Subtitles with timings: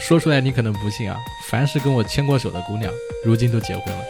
[0.00, 2.90] 说出来你可能不信啊，凡是跟我牵过手的姑娘，
[3.24, 4.04] 如今都结婚了。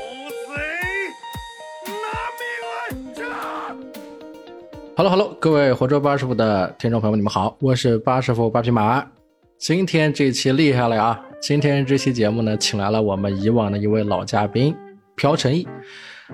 [4.96, 9.04] Hello，Hello，各位活捉八师傅的听众朋友们，你们好，我是八师傅八匹马。
[9.58, 11.20] 今天这期厉害了呀！
[11.40, 14.74] 今天这期节目呢，请来了我们以往的一位老嘉宾
[15.16, 15.66] 朴成义，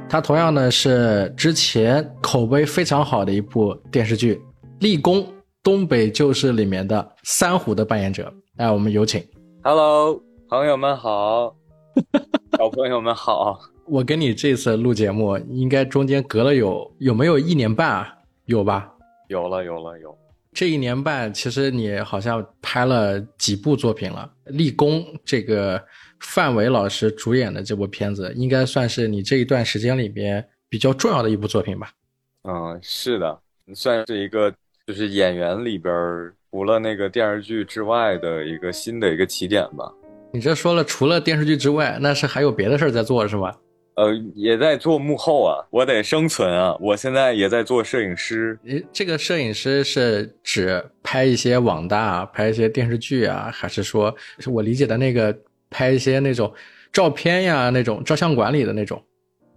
[0.08, 4.34] 他同样呢是之前口碑非常好的一部电视剧
[4.80, 5.26] 《立功
[5.62, 8.30] 东北旧事》里面的三虎的扮演者。
[8.56, 9.24] 哎，我们有请。
[9.66, 11.56] Hello，朋友们好，
[12.58, 13.58] 小朋友们好。
[13.86, 18.14] 我跟你这次录节目，应该中间隔了有有没有一年半啊？
[18.44, 18.92] 有吧？
[19.28, 20.14] 有了，有了，有。
[20.52, 24.30] 这一年半，其实你好像拍了几部作品了。
[24.44, 25.82] 立功这个
[26.20, 31.90] 范伟老师主演的这部片子，应该算是你这一段时间里边比较重要的一部作品吧？
[32.42, 33.40] 嗯，是的，
[33.74, 34.52] 算是一个
[34.86, 35.90] 就是演员里边
[36.54, 39.92] 除了那个电视剧之外的一个新的一个起点吧。
[40.32, 43.52] 你这说了，除了电视剧之外，那是还有别的事儿在做是吧？
[43.96, 46.76] 呃，也在做幕后啊，我得生存啊。
[46.78, 48.56] 我现在也在做摄影师。
[48.66, 55.36] 诶，这个摄影师是指拍一些网大、拍一些电视剧啊，还是说是我理解的那个
[55.70, 56.52] 拍一些那种
[56.92, 59.02] 照片呀、那种照相馆里的那种？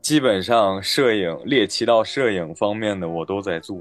[0.02, 3.78] 基本上摄影猎奇到摄影方面的我都在做。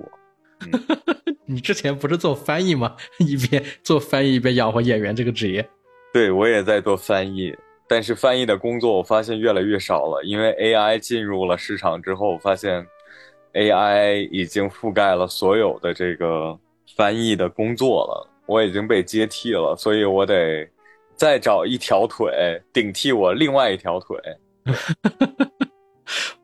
[1.46, 2.96] 你之前不是做翻译吗？
[3.18, 5.68] 一边做翻译一边养活演员这个职业。
[6.12, 7.54] 对，我也在做翻译，
[7.86, 12.86] 但是翻译的工作我发现越来越少了，因为 AI 进入了市场之后，我发现
[13.52, 16.58] AI 已经覆盖了所有的这个
[16.96, 20.66] 翻译的工作了，我已经被接替了，所以我得
[21.14, 24.18] 再找一条腿顶替我另外一条腿。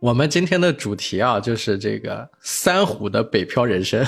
[0.01, 4.05] 我们今天的主题啊，就是这个三虎的北漂人生。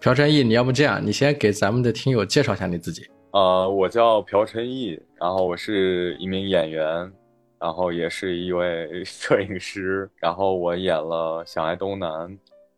[0.00, 3.02] 朴成义，你要不这样，你先给咱们的听友介绍一下你自己。
[3.32, 7.12] 呃，我叫朴成义，然后我是一名演员，
[7.58, 12.10] 然后也是一位摄影师，然后我演了《想爱东南》，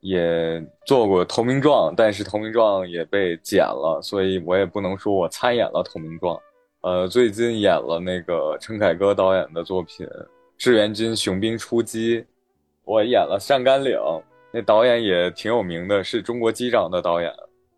[0.00, 6.34] 也做过《投名状》，但是《投名状》也被剪了，所以我也不能说我参演了《投名状》。
[6.80, 10.06] 呃，最近演了那个陈凯歌导演的作品
[10.60, 12.20] 《志愿军雄兵出击》，
[12.84, 13.98] 我演了上甘岭。
[14.52, 17.32] 那导演也挺有名的，是中国机长的导演。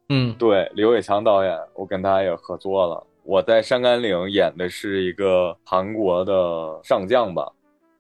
[0.09, 3.07] 嗯，对，刘伟强导演，我跟他也合作了。
[3.23, 7.49] 我在上甘岭演的是一个韩国的上将吧，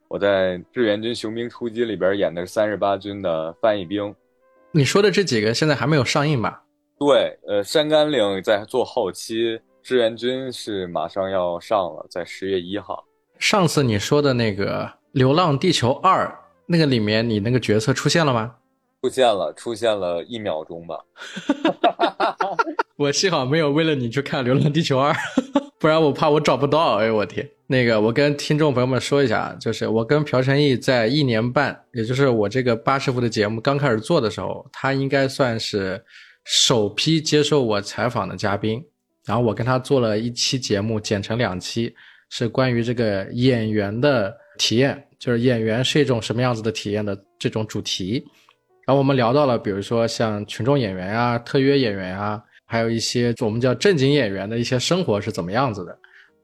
[0.08, 4.12] 我在志愿军雄兵出击里边演的是三十八军的翻译兵。
[4.72, 6.60] 你说的这几个现在还没有上映吧？
[6.98, 13.04] 对，呃，山甘岭在做后期，志愿军是马上要上了，在十月一号。
[13.42, 16.26] 上次你说的那个《流浪地球二》，
[16.66, 18.54] 那个里面你那个角色出现了吗？
[19.02, 20.96] 出现了，出现了一秒钟吧。
[22.94, 25.12] 我幸好没有为了你去看《流浪地球二》，
[25.80, 26.98] 不然我怕我找不到。
[26.98, 27.50] 哎呦，我天！
[27.66, 36.00] 那个，我跟听众朋友们说一下，就是我跟朴成义在一年半，也就是我这个八师傅的节目刚开始做的时候，他应该算是
[36.44, 38.80] 首批接受我采访的嘉宾。
[39.24, 41.92] 然后我跟他做了一期节目，剪成两期，
[42.34, 48.24] 是关于这个演员的体验，就是演员是一种什么样子的体验的这种主题。
[48.86, 55.94] 然后我们聊到了，比如说像群众演员啊、特约演员啊，还有一些我们叫正经演员的一些生活是怎么样子的，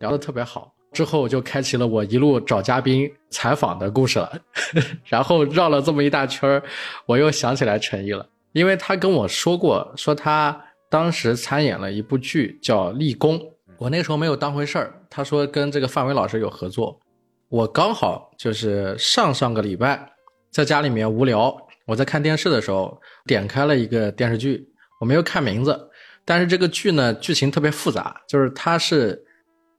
[0.01, 0.71] 聊得特别好。
[0.93, 4.39] 之后就开启了我一路找嘉宾采访的故事了。
[5.09, 6.63] 然后绕了这么一大圈儿，
[7.07, 10.55] 我又想起来陈毅了，因为他跟我说过，说他
[10.91, 13.39] 当时参演了一部剧叫《立功》，
[13.79, 14.95] 我那时候没有当回事儿。
[15.11, 17.01] 他说跟这个范伟老师有合作，
[17.49, 20.11] 我刚好就是上上个礼拜
[20.51, 21.57] 在家里面无聊。
[21.87, 24.69] 我在看电视的时候，点开了一个电视剧，
[25.01, 25.91] 我没有看名字，
[26.25, 29.19] 但是这个剧呢，剧情特别复杂，就是它是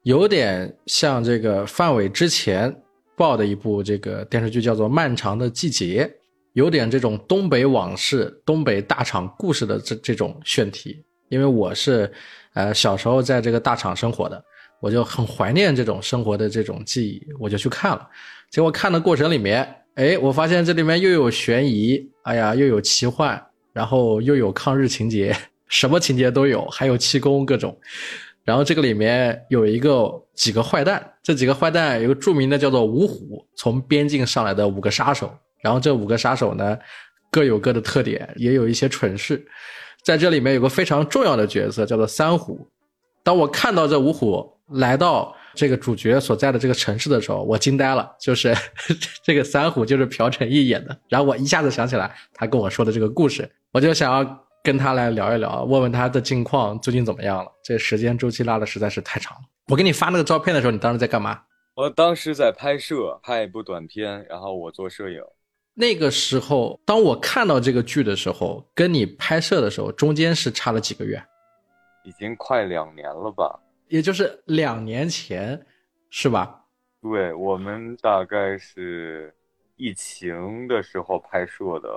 [0.02, 2.76] 有点像这个范伟之前
[3.16, 6.04] 报的一部这个电视剧，叫做《漫长的季节》，
[6.54, 11.06] 有点这种东北往事、东北大厂故事的这这种选题。
[11.28, 12.12] 因为我是
[12.56, 14.44] 呃小时候在这个大厂生活的，
[14.80, 18.08] 我就很怀念这种生活的这种记忆，我就去看了。
[18.50, 19.76] 结果看的过程里面。
[19.96, 23.44] 哎，我发现这里面又有悬疑，哎呀，又有奇幻，
[23.74, 25.36] 然后又有抗日情节，
[25.68, 27.78] 什么情节都有，还有气功各种。
[28.46, 35.30] 然后这个里面有一个几个坏蛋，这几个坏蛋有个著名的叫做五虎，从边境上来的五个杀手。
[35.62, 36.78] 然后这五个杀手呢，
[37.30, 39.46] 各有各的特点，也有一些蠢事。
[40.06, 42.66] 在这里面有个非常重要的角色叫做三虎。
[43.22, 45.36] 当我看到这五虎来到。
[45.56, 48.16] 这个主角所在的这个城市的时候，我惊呆了。
[48.22, 48.56] 就是
[49.26, 57.52] 这个三虎就是朴成义演的，然后我一下子想起来他跟我说的这个故事，我就想要跟他来聊一聊，问问他的近况最近怎么样了。
[57.64, 59.44] 这时间周期拉的实在是太长了。
[59.70, 61.42] 我给你发那个照片的时候，你当时在干嘛？
[61.76, 65.20] 我当时在拍摄，拍一部短片，然后我做摄影。
[65.74, 71.22] 那个时候，当我看到这个剧的时候，跟你拍摄的时候，中间是差了几个月？
[72.06, 73.60] 已经快两年了吧？
[73.90, 75.60] 也就是两年前，
[76.10, 76.64] 是吧？
[77.02, 79.34] 对，我们大概是
[79.76, 81.90] 疫情的时候拍摄的，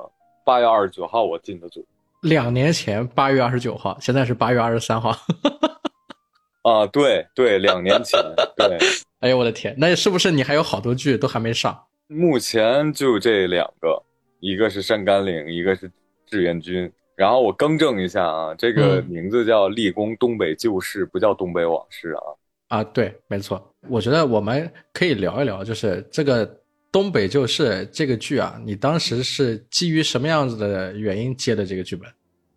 [0.45, 1.87] 八月二十九号我进的组。
[2.23, 5.11] 两年前八月二十九号，现在是八月二十三号。
[6.63, 8.19] 啊，对对，两年前，
[8.57, 8.79] 对。
[9.21, 11.87] 哎呦我的天，那是不是你还有好多剧都还没上？
[12.07, 14.03] 目前就这两个，
[14.41, 15.91] 一个是山甘岭，一个是
[16.27, 16.91] 志愿军。
[17.23, 22.23] 然后我更正一下啊，这个名字叫《立功东北旧事》，不叫东北往事啊。
[22.67, 23.73] 啊，对，没错。
[23.89, 26.45] 我觉得我们可以聊一聊，就是这个
[26.91, 32.11] 《东北旧事》这个剧啊，你当时是基于什么样子的原因接的这个剧本？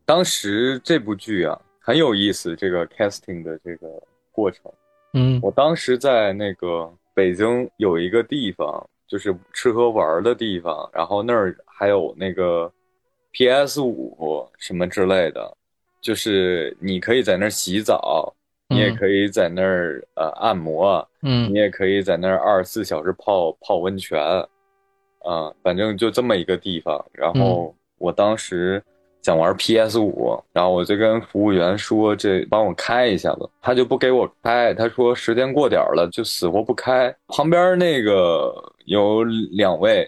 [0.03, 1.61] 当时这部剧啊。
[1.79, 3.87] 很有意思，这个 casting 的这个
[4.31, 4.63] 过程。
[5.13, 12.71] 嗯，我当时在那个北京有一个地方，就是吃喝玩的地方，然后那儿还有那个
[13.35, 15.55] PS 五什么之类的，
[16.01, 18.33] 就是你可以在那儿洗澡，
[18.69, 24.19] 你也可以在那儿呃按摩，嗯，你也可以在那儿二十四小时泡泡温泉，
[25.19, 27.05] 啊，反正就这么一个地方。
[27.11, 28.81] 然后我当时。
[29.25, 37.11] 想玩 PS 五，然后我就跟服务员说：“这帮我开一下子。”他就不给我开，他说时间过点了，就死活不开。
[37.29, 38.53] 旁边那个
[38.85, 40.07] 有两位，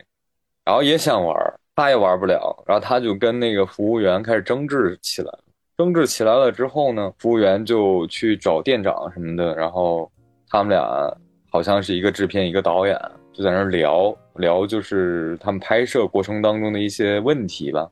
[0.63, 1.35] 然后也想玩，
[1.77, 5.31] 他也玩不了，然后他就跟那个服务员开始争执起来。
[5.77, 10.11] 争执起来了之后呢，服务员就去找店长什么的，然后
[10.49, 11.15] 他们俩
[11.51, 12.99] 好像是一个制片一个导演，
[13.31, 17.87] 就在那聊聊，就是他们拍摄过程当中的一些问题吧。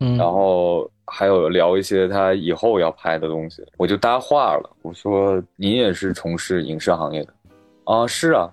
[0.00, 4.70] 嗯然后还有聊一些他以后要拍的东西，我就搭话了。
[4.82, 7.32] 我说：“您也是从事影视行业的？”
[7.84, 8.50] 啊，是啊。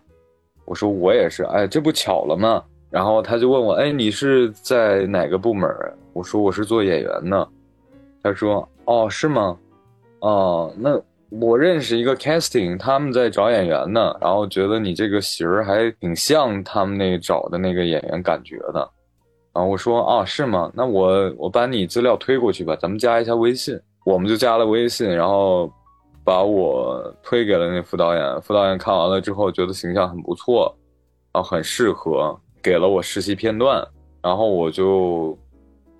[0.63, 2.63] 我说：“我也是。”哎，这不巧了吗？
[2.89, 5.69] 然后他就问我：“哎，你是在哪个部门？”
[6.13, 7.47] 我说：“我是做演员的。”
[8.23, 9.57] 他说：“哦，是吗？
[10.19, 10.99] 哦，那
[11.29, 18.89] 我认识一个 casting，他们在找演员呢，然后觉得你这个型儿还挺像他们那找的那个演员感觉的。”
[19.53, 20.71] 然后，我说啊，是吗？
[20.73, 23.79] 那我我把你资料推过去吧，咱们加一下微信。
[24.05, 25.69] 我们就加了微信，然后
[26.23, 28.41] 把我推给了那副导演。
[28.41, 30.73] 副导演看完了之后，觉得形象很不错，
[31.33, 33.81] 啊，很适合，给了我实习片段。
[34.21, 35.37] 然后我就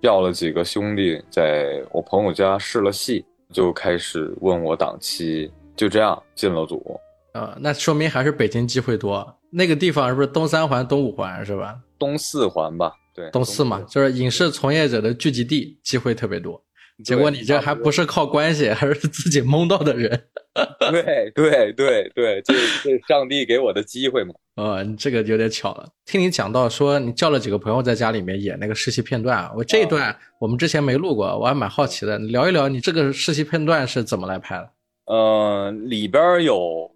[0.02, 3.24] 叫了几个兄弟，在我朋友家试了戏，
[3.54, 7.00] 就开始问我档期，就这样进了组。
[7.32, 9.34] 啊，那说明还是北京机会多。
[9.50, 11.74] 那个地方是不是东三环、东五环是吧？
[11.98, 12.92] 东四环吧。
[13.14, 16.62] 对，东四嘛，就是影视从业者的聚集地，机会特别多。
[17.02, 20.10] 结果你这还不是靠关系，还是自己蒙到的人。
[20.90, 24.34] 对对对对，这这上帝给我的机会嘛。
[24.58, 25.88] 呃，这个有点巧了。
[26.04, 32.18] 听你讲到说你叫了几个朋友在家里面演那个试戏片段，我这一段我们之前没录过，我还蛮好奇的。
[32.18, 34.70] 聊一聊你这个试戏片段是怎么来拍的？
[35.14, 36.90] 呃，里边有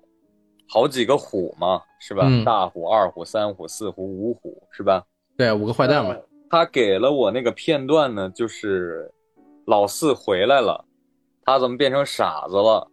[0.68, 2.28] 好几个虎嘛，是吧？
[2.44, 5.04] 大虎、二虎、三虎、四虎、五虎，是吧？
[5.36, 6.16] 对，五个坏蛋嘛。
[6.50, 9.08] 他给了我那个片段呢，就是
[9.66, 10.84] 老四回来了，
[11.44, 12.88] 他怎么变成傻子了？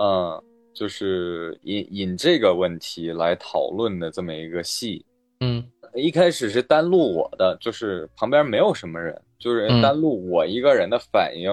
[0.00, 0.42] 嗯，
[0.78, 5.04] 就是引引这个问题来讨论的这么一个戏。
[5.40, 11.50] 嗯，一开始是单录我的，就是旁边没有什么人，就是单录我一个人的反应，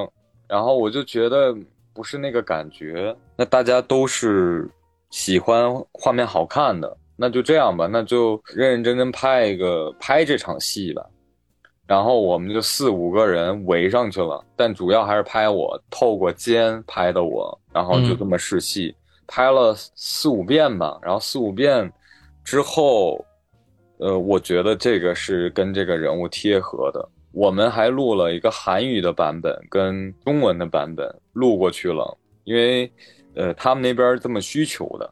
[0.47, 1.55] 然后我就觉得
[1.91, 3.15] 不是那个感觉。
[3.35, 4.69] 那大家都是
[5.09, 6.95] 喜欢画面好看的。
[7.17, 11.03] 那就这样吧，那就认认真真拍一个拍这场戏吧，
[11.87, 18.93] 然后我们就四五个人围上去了，但主要还是拍我，透过肩拍的我，然后就这么试戏，
[19.27, 21.91] 拍了四五遍吧，然后四五遍
[22.43, 23.23] 之后，
[23.97, 32.91] 呃，我觉得这个是跟这个人物贴合的，我们还录了一个韩语的版本跟中文的版本录过去了，因为，
[33.35, 35.11] 呃，他们那边这么需求的。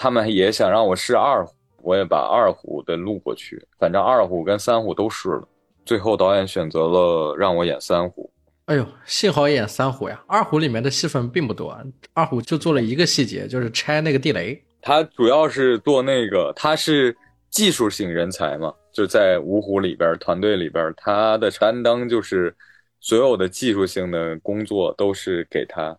[0.00, 3.60] 他们也想让我试二胡，我也把二胡的录过去。
[3.80, 5.48] 反正二胡跟三胡都试了，
[5.84, 8.30] 最后导演选择了让我演三胡。
[8.68, 10.22] 哎呦，幸好演三虎呀！
[10.26, 11.74] 二虎里面的戏份并不多，
[12.12, 14.62] 二虎就做了一个细节，就是拆那个地雷。
[14.82, 17.16] 他主要是做那个，他是
[17.48, 22.54] 技术型人才嘛，就在五虎里边团队里边，他的担当就是
[23.00, 25.96] 所有的技术性的工作都是给他。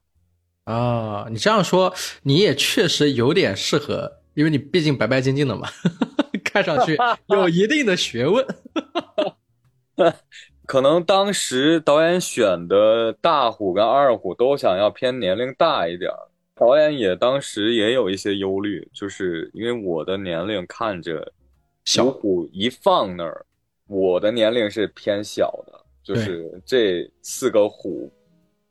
[0.66, 5.68] 啊，你这样说，你也确实有点适合，因为你毕竟白白净净的嘛，
[6.46, 6.96] 看上去
[7.30, 8.46] 有一定的学问。
[10.70, 16.12] 可能当时导演选的大虎跟二虎都想要偏年龄大一点
[16.54, 21.34] 导演也当时也有一些忧虑，就是因为我的年龄看着
[21.86, 23.44] 小虎一放那儿，
[23.88, 25.74] 我的年龄是偏小的，
[26.04, 28.08] 就是这四个虎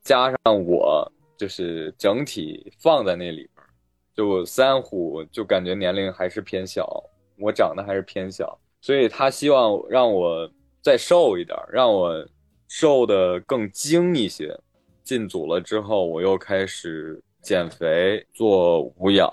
[0.01, 3.67] 加上我，就是整体放在那里边，
[4.15, 7.03] 就三虎就感觉年龄还是偏小，
[7.41, 10.49] 我长得还是偏小，所以他希望让我
[10.83, 12.27] 再瘦一点，让我
[12.69, 14.59] 瘦的更精一些。
[15.05, 17.23] 进组了之后，我又开始。
[17.41, 19.31] 减肥做无氧，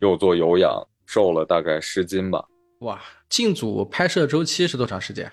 [0.00, 2.44] 又做有氧，瘦了大概十斤吧。
[2.80, 5.32] 哇，进组拍摄周期是多长时间？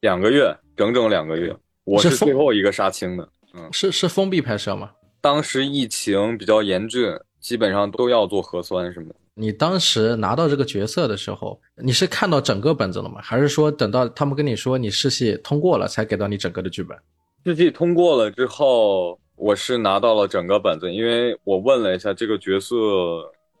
[0.00, 1.56] 两个月，整整两个月。
[1.84, 3.28] 我是最后一个杀青的。
[3.54, 4.92] 嗯，是是封闭拍摄吗？
[5.22, 9.16] 当时疫情比较严峻，基本上都要做核酸什么的。
[9.34, 13.20] 你当时拿到这个角色的时候，你是看到整个本子了吗？
[13.22, 16.96] 还是说等到他们跟你说你试戏通过了，才给到你整个的剧本？
[17.44, 19.18] 试戏通过了之后。
[19.36, 22.76] 我是拿到了整个本子，因为我问了一下这个角色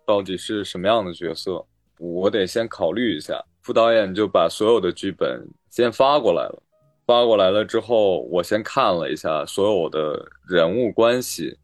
[0.06, 1.66] 到底是什么样的角色，
[1.98, 3.44] 我得先考虑一下。
[3.60, 6.62] 副导演就把所有的剧本先发过来了，
[7.04, 11.58] 发过来了之后，我先看了一下所有的人物关系，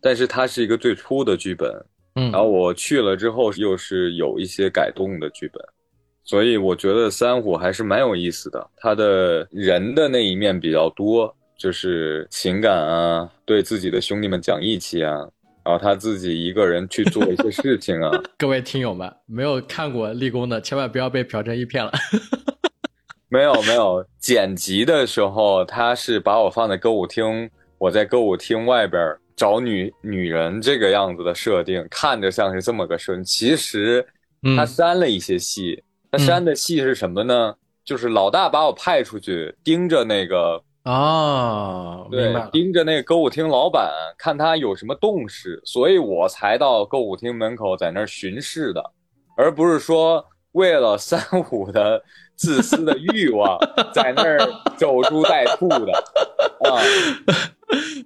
[0.00, 1.72] 但是它是一个最初的剧本，
[2.14, 5.62] 嗯，然后我去了之后又是有一些改动的剧本，
[6.24, 11.34] 所以我觉得三虎还是蛮有意思的，他的人的那一面比较多。
[11.54, 15.12] 就是情感啊，对自己的兄弟们讲义气啊，
[15.64, 18.10] 然后他自己一个人去做一些事情啊。
[18.36, 21.92] 各位听友们，没有看过立功的，千万不要被朴正义骗了。
[23.30, 33.24] 没有没有，剪辑的时候他是把我放在歌舞厅，我在歌舞厅外边找女女人这个样子的设定，看着像是这么个设定。
[33.24, 34.06] 其实
[34.56, 37.54] 他删了一些戏，他删的戏是什么呢？
[37.84, 40.62] 就是老大把我派出去盯着那个。
[40.84, 48.82] 啊，对，盯着那个歌舞厅老板，看他有什么动势，所以我才到歌舞厅门口在那儿巡视的，
[49.36, 52.02] 而不是说为了三五的
[52.42, 53.56] 自私的欲望
[53.94, 54.36] 在那儿
[54.76, 55.92] 守株待兔的
[56.68, 56.82] 啊。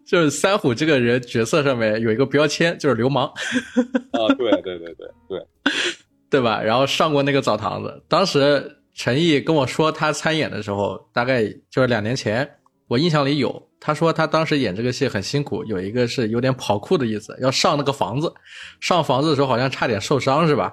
[0.07, 3.27] 就是三虎这个人角色上面有一个标签，就是流氓
[4.13, 5.47] 啊，对对对对对，
[6.31, 6.63] 对吧？
[6.63, 12.49] 然后上过那个澡堂子，当时陈毅跟我说他参演的时候，大概就是两年前。
[12.89, 18.33] 我印象里有，他说他当时演这个戏很辛苦，有一个是有点跑酷的意思，要上那个房子，
[18.79, 20.73] 上房子的时候好像差点受伤，是吧？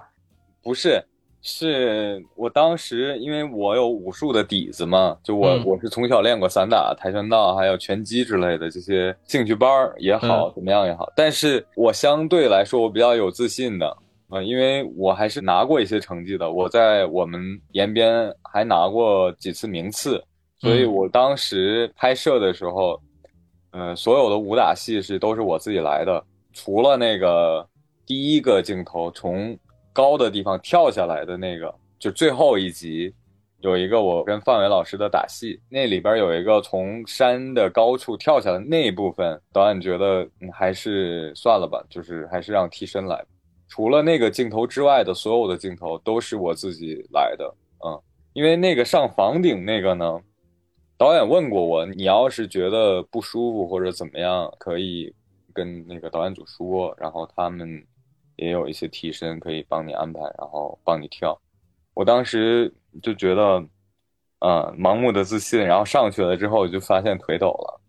[0.62, 1.04] 不是，
[1.46, 13.86] 是我当时因为我有武术的底子嘛，就我我是从小练过散打、跆拳道，还有拳击之类的这些兴趣班也好，怎么样也好，但是我相对来说我比较有自信的
[14.30, 17.40] 啊，因为我还是拿过一些成绩的，我在我们
[17.74, 20.24] 延边还拿过几次名次。
[20.62, 22.98] 所以我当时拍摄的时候，
[23.72, 26.24] 嗯，所有的武打戏是都是我自己来的，
[26.54, 27.68] 除了那个
[28.06, 29.58] 第一个镜头从
[29.94, 33.14] 高的地方跳下来的那个，就最后一集
[33.62, 43.24] 有一个我跟范伟老师的打戏，那里边有一个从山的高处跳下来那一部分，导演觉得还是算了吧，就是还是让替身来。
[43.70, 48.02] 除了那个镜头之外的所有的镜头都是我自己来的，嗯，
[48.34, 50.20] 因为那个上房顶那个呢。
[50.96, 55.14] 导演问过我，你要是觉得不舒服或者怎么样，可以
[55.52, 57.84] 跟那个导演组说，然后他们
[58.36, 61.40] 也有一些替身可以帮你安排，然后帮你跳。
[61.94, 63.64] 我当时就觉得，
[64.40, 67.82] 嗯，盲目的自信，然后上去了之后就发现腿抖了，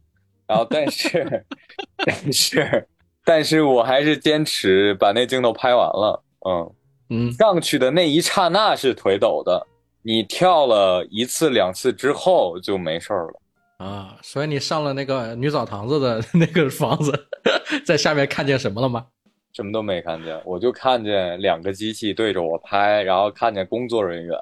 [0.46, 1.46] 然后但是
[2.04, 2.88] 但是
[3.24, 6.74] 但是我还是坚持把那镜头拍完了，嗯
[7.10, 9.66] 嗯，上去的那一刹那是腿抖的。
[10.06, 13.40] 你跳了一次两次之后就没事儿了
[13.78, 17.26] 啊，所以你上了那个女澡堂子的 那个房子，
[17.86, 19.06] 在下面看见什么了吗？
[19.54, 24.37] 什么都没看见，我就看见两个机器对着我拍，然后看见工作人员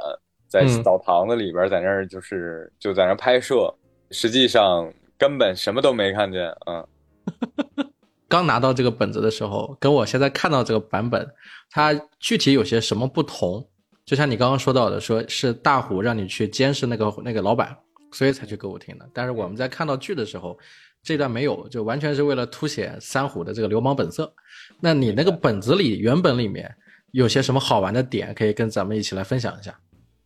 [0.49, 3.73] 在澡堂子里边在那儿就是就在那拍摄，
[4.11, 6.51] 实际上根本什么都没看见。
[6.67, 6.87] 嗯，
[8.27, 11.31] 刚拿到这个本子的时候，跟我现在看到这个版本，
[11.71, 13.69] 它具体有些什么不同？
[14.05, 17.77] 就像你刚刚说到的，说是大虎让你去监视那个那个老板，
[18.13, 19.09] 所以才去歌舞厅的。
[19.13, 20.59] 但是我们在看到剧的时候，
[21.03, 24.33] 这段没有，就完全是为了凸显三虎的这个流氓本色。
[24.81, 26.75] 那你那个本子里原本里面
[27.11, 29.79] 有些什么好玩的点，可以跟咱们一起来分享一下？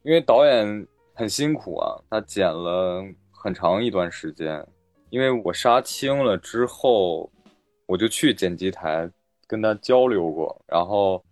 [0.02, 3.02] 因为导演很辛苦啊，他剪了
[3.32, 4.66] 很长一段时间。
[5.10, 7.30] 因为我杀青了之后，
[7.86, 9.10] 我就去剪辑台
[9.46, 11.24] 跟他交流过，然后。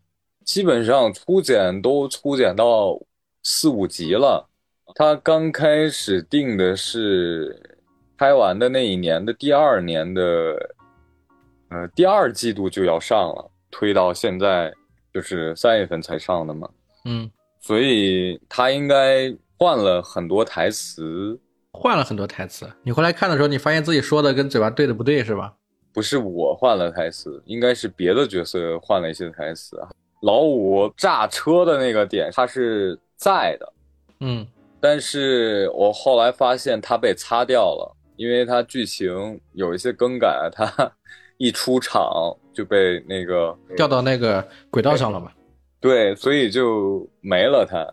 [0.44, 3.00] 基本上初剪都初剪到
[3.42, 4.46] 四五集了，
[4.94, 7.73] 他刚开始定的是
[8.16, 10.22] 拍完的那一年的第二年的，
[11.70, 13.50] 呃，第二季度就要上了。
[13.70, 14.72] 推到现在，
[15.12, 16.68] 就是三月份才上的嘛。
[17.06, 17.28] 嗯，
[17.60, 21.36] 所以他应该换了很多台词，
[21.72, 22.70] 换了很多台词。
[22.84, 25.52] 你回来看的时候，你发现自己说的跟嘴巴对的不对，是吧？
[25.92, 29.88] 不是我换了台词，应该是别的角色换了一些台词啊。
[30.22, 33.72] 老五炸车的那个点，他是在的，
[34.20, 34.46] 嗯，
[34.80, 40.92] 但是我后来发现他被擦掉了，因为他剧情有一些更改，他
[41.38, 42.04] 一出场
[42.52, 45.32] 就被那个掉到那个轨道上了嘛。
[45.80, 47.86] 对，所以就没了他。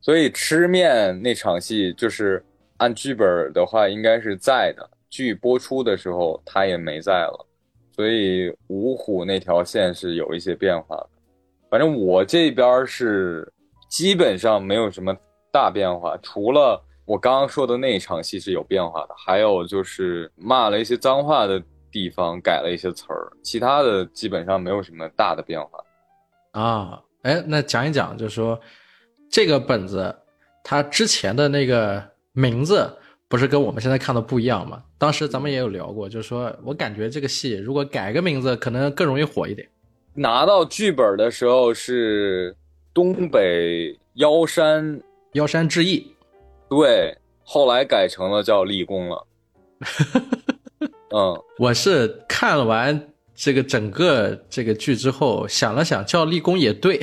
[0.00, 2.44] 所以吃面那场戏，就是
[2.76, 4.88] 按剧本的话，应该是在的。
[5.08, 7.46] 剧播出的时候，他也没在了，
[7.94, 11.08] 所以五虎那条线是有一些变化的。
[11.70, 13.50] 反正我这边是
[13.88, 15.16] 基本上没有什么
[15.50, 25.78] 大变化，除了我刚刚说的那一场戏是有变化的，还有就是骂了一些脏话的地方改了一些词儿，其他的基本上没有什么大的变化。
[26.52, 28.58] 啊，哎，那讲一讲，就是说
[29.30, 30.14] 这个本子
[30.62, 32.90] 它之前的那个名字
[33.28, 34.82] 不是跟我们现在看的不一样吗？
[34.96, 39.68] 当时咱们也有聊过，就是说我感觉这个戏如果改个名字，可能更容易火一点。
[40.14, 42.56] 拿到剧本的时候是
[42.94, 46.13] 东北妖山妖山志异，
[46.68, 49.26] 对，后来改成了叫立功了。
[51.10, 57.00] 嗯， 我是看了完这个整个这个剧之后，想了想，叫立功也对。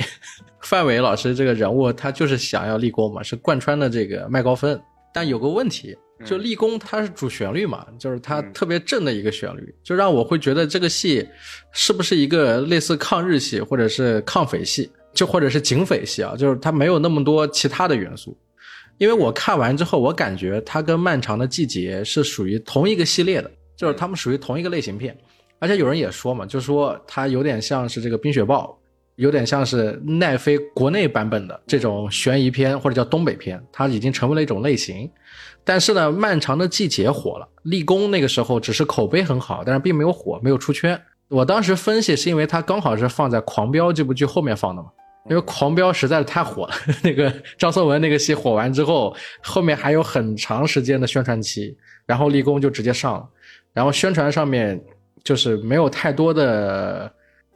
[0.60, 4.80] 范伟老师这个人物，他就是想要立功嘛，是贯穿的这个麦高芬。
[5.12, 11.28] 但有个问题，就立功它是主旋律嘛，就是它特别正的一个旋律，就让我会觉得这个戏
[11.72, 18.34] 是不是一个类似抗日戏或者是抗匪戏，就或者是警匪戏啊，就是它没有那么多其他的元素。
[19.02, 25.16] 因为我看完之后，我感觉它跟《漫长的季节》是属于同一个系列的，就是他们属于同一个类型片。
[25.58, 28.64] 而且有人也说嘛，就说它有点像是这个《冰雪暴》。
[29.16, 35.10] 有点像是奈飞国内版本的这种悬疑片，或者叫东北片，它已经成为了一种类型。
[35.64, 40.98] 但是呢，漫长的季节火了，立功那个时候只是口碑很好，但是并没有火，没有出圈。
[41.28, 44.88] 我当时分析是因为它刚好是放在《狂飙》这部剧后面放的嘛，
[45.28, 46.74] 因为《狂飙》实在是太火了。
[47.02, 53.28] 那个张颂文那个戏火完之后，后面还有很长时间的宣传期，然后立功就直接上了，
[53.72, 54.82] 然后宣传上面
[55.24, 57.12] 就是没有太多的。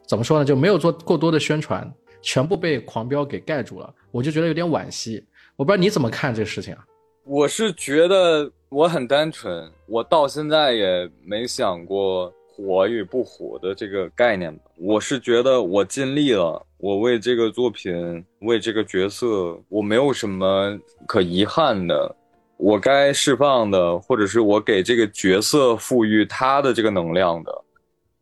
[0.09, 0.45] 怎么说呢？
[0.45, 5.27] 就没有做过多的宣传，全部被狂飙给盖住了，我就觉得有点惋惜。
[5.57, 6.85] 我不知道你怎么看这个事情啊？
[7.25, 14.57] 我是觉得我很单纯，我到现在也没想过火与不火的这个概念。
[14.77, 22.15] 我是觉得我尽力了，我为这个作品，为这个角色，我没有什么可遗憾的。
[22.59, 27.65] 我该释放的，或者是我给这个角色赋予他的这个能量的，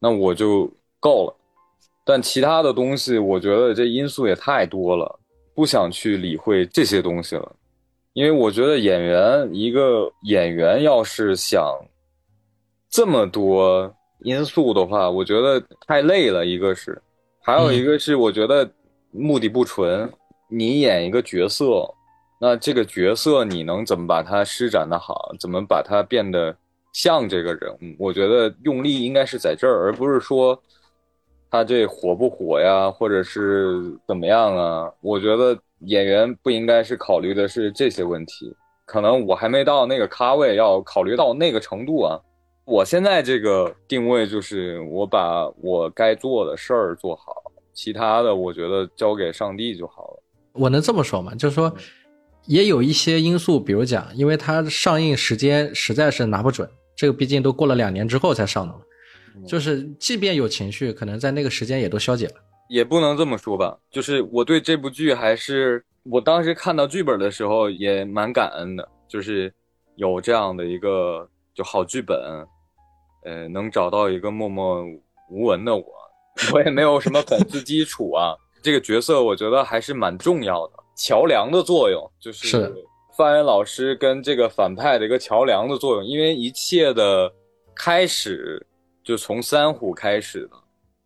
[0.01, 1.37] 那我就够了。
[2.05, 5.21] 但其他的东西，我觉得这因素也太多了，
[5.55, 7.53] 不想去理会这些东西了，
[8.13, 11.65] 因为我觉得演员一个演员要是想
[12.91, 16.45] 这么多因素的话，我觉得太累了。
[16.45, 17.01] 一个是，
[17.47, 18.67] 还有一个是，我觉得
[19.11, 20.11] 目的不纯。
[20.49, 21.87] 你演一个角色，
[22.41, 26.57] 那这个角色你能怎么把它施展的好，怎么把它变得
[26.95, 27.97] 像这个人物？
[27.99, 30.59] 我觉得用力应该是在这儿，而不是说。
[31.51, 34.91] 他这火不火呀，或者是怎么样啊？
[35.01, 38.53] 我觉得演员不应该是考虑的是这些问题，
[38.85, 42.19] 可能我还没到那个咖位，要考虑到那个程度啊。
[42.65, 50.23] 我现在这个定位就是我把我该做的事儿做好，其他的我觉得交给上帝就好了。
[50.53, 51.35] 我能这么说吗？
[51.35, 51.75] 就是说，
[52.47, 58.81] 也有一些因素，比如讲，因为它上映时间实在是拿不准，这个毕竟都过了两年之后才上的嘛。
[59.47, 62.35] 就是，即便有情绪，可能在那个时间也都消解了。
[62.69, 69.53] 也不能这么说吧，就是我对这部剧还是，我当时看到剧本的时候也蛮感恩的，就是
[69.97, 72.17] 有这样的一个就好剧本，
[73.25, 74.85] 呃，能找到一个默默
[75.31, 75.85] 无闻的我，
[76.53, 78.35] 我也没有什么粉丝基础啊。
[78.63, 82.73] 这个角色我觉得还是蛮重要的，桥梁的作用就是
[83.17, 87.33] 范远老师跟这个反派的一个桥梁的作用，因为一切的
[87.75, 88.65] 开始。
[89.05, 90.57] 就从三虎开始的，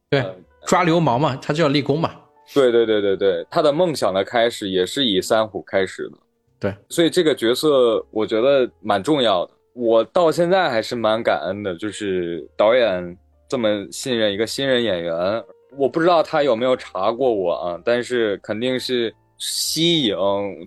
[0.09, 0.25] 对，
[0.65, 2.15] 抓流氓嘛，他就要立功嘛。
[2.55, 6.17] 对对对对对，他的梦想的开始也是以三虎开始的。
[6.61, 9.53] 对，所以这个角色我觉得蛮重要的。
[9.79, 13.17] 我到现在还是蛮感恩的，就是导演
[13.49, 15.15] 这么信任一个新人演员。
[15.77, 20.17] 我不知道他有没有查过我啊，但是肯定是西影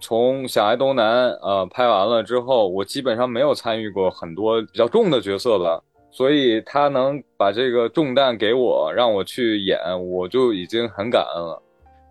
[0.02, 5.84] 从《小爱东南》呃拍完了之后，我基本上没有参与过很多比较重的角色了。
[6.14, 11.62] 所以他能把这个重担给我，让我去演，我就已经很感恩了。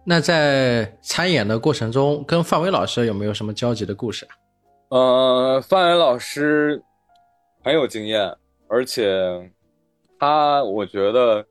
[0.05, 4.99] 那在参演的过程中，跟范伟老师有没有什么交集的故事啊？
[4.99, 6.83] 呃，范伟老师
[7.63, 8.35] 很有经验，
[8.69, 9.51] 而且
[10.19, 11.45] 他我觉得，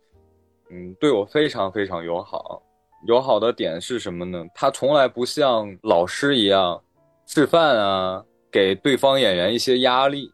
[0.72, 2.62] 嗯，对我非常非常友好。
[3.08, 4.46] 友好的点是什么呢？
[4.54, 6.84] 他从来不像老师一样
[7.26, 10.32] 示范啊，给对方演员一些压力。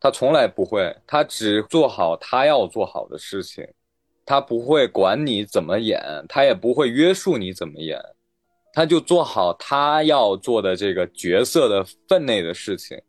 [0.00, 3.66] 他从来不会，他只做好他要做好的事情。
[4.24, 7.98] 他不会管你怎么演，他也不会约束你怎么演，
[8.72, 13.00] 他就做好他要做的这个角色的分内的事情，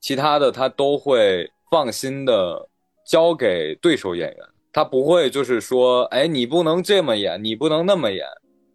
[0.00, 2.68] 其他的他都会放心的
[3.06, 4.38] 交给对手演员。
[4.72, 8.26] 他不会就是说，哎，你不能这么演，你不能那么演。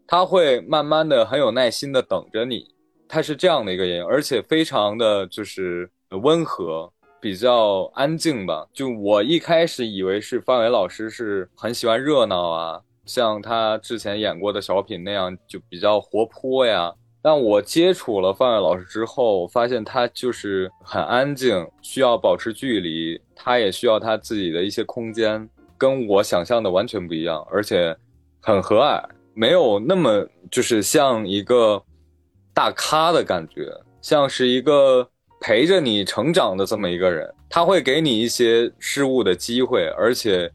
[0.07, 2.73] 他会慢慢的很有耐心的等着你。
[3.07, 6.91] 他是这样的一个演员，而且非常的就是温和。
[7.21, 16.91] 比较安静吧，就我一开始以为是范伟老师是很喜欢热闹啊，像他之前演过的小品那样就比较活泼呀。
[17.21, 27.95] 但我接触了范伟老师之后，发现他就是很安静，需要保持距离，他也需要他自己的一些空间，跟我想象的完全不一样，而且
[28.41, 29.03] 很和蔼，
[29.33, 31.83] 没有那么就是像一个
[32.53, 35.07] 大咖的感觉，像是一个。
[35.43, 40.47] 陪着你成长的这么一个人，他会给你一些失误的机会，而且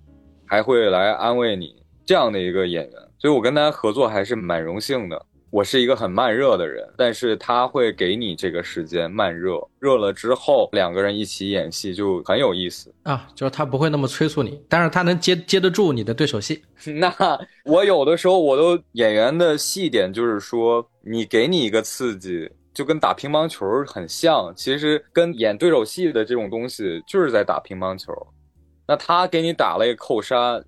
[0.46, 1.74] 还会来安慰你
[2.04, 5.20] 这样的一个演员，所以我跟他合作还是蛮荣幸的。
[5.56, 16.62] 我是一个很慢热的人，但是他会给你这个时间慢热，热了之后两个人一起演戏就很有意思啊，就是他不会那么催促你，但是他能接接得住你的对手戏。
[17.00, 17.10] 那
[17.64, 22.50] 我有的时候我都演员的戏点就是说，你给你一个刺激。
[22.74, 28.12] 就跟打乒乓球很像，其实跟演对手戏的这种东西就是在打乒乓球。
[28.86, 30.62] 那他给你打了一个扣杀，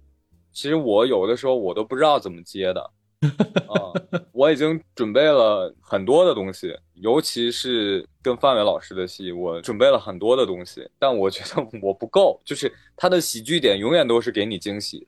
[0.50, 2.90] 其实我有的时候我都不知道怎么接的。
[3.68, 3.92] 啊，
[4.32, 15.06] 我已经准备了很多的东西，尤其是跟范伟老师的戏，我准备了很多的东西，但我觉得我不够，就是他的喜剧点永远都是给你惊喜，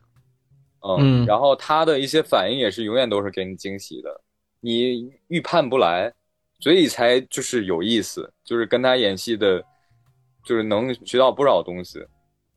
[0.83, 4.21] 嗯，然后他的一些反应也是永远都是给你惊喜的，
[4.61, 6.13] 你预判不来。
[6.63, 9.65] 所以才就是有意思，就是跟他演戏的，
[10.45, 12.05] 就是能学到不少东西。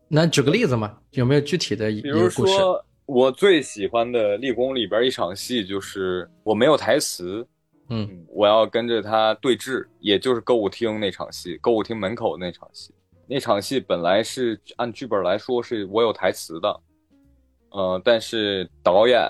[0.09, 7.45] 那举个例子嘛，有没有具体的比如说，我最喜欢的《立功》里边一场戏，就是我没有台词，
[7.89, 12.93] 嗯，我要跟着他对峙，也就是歌舞厅那场戏，歌舞厅门口那场戏。
[13.27, 16.79] 那场戏本来是按剧本来说是我有台词的，
[17.69, 19.21] 呃，但是导演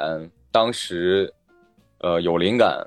[0.52, 1.32] 当时，
[2.00, 2.86] 呃，有灵感。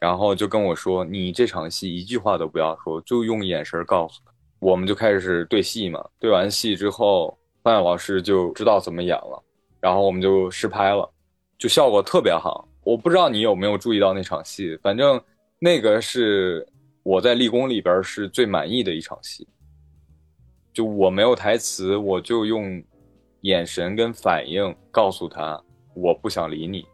[0.00, 6.02] 然后就跟我说：“你这场戏一句话都不要说，就用眼神告诉他。”我们就开始对戏嘛。
[6.18, 9.44] 对完戏之后，范老师就知道怎么演了，
[9.80, 11.10] 然后我们就试拍了，
[11.58, 12.68] 就效果特别好。
[12.82, 15.20] 我不知道你有没有注意到那场戏，反正
[15.58, 16.66] 那个是
[17.02, 19.46] 我在立功里边是最满意的一场戏。
[20.72, 22.82] 就我没有台词，我就用
[23.42, 25.60] 眼神跟反应告诉他
[25.94, 26.84] ：“我不想理你。”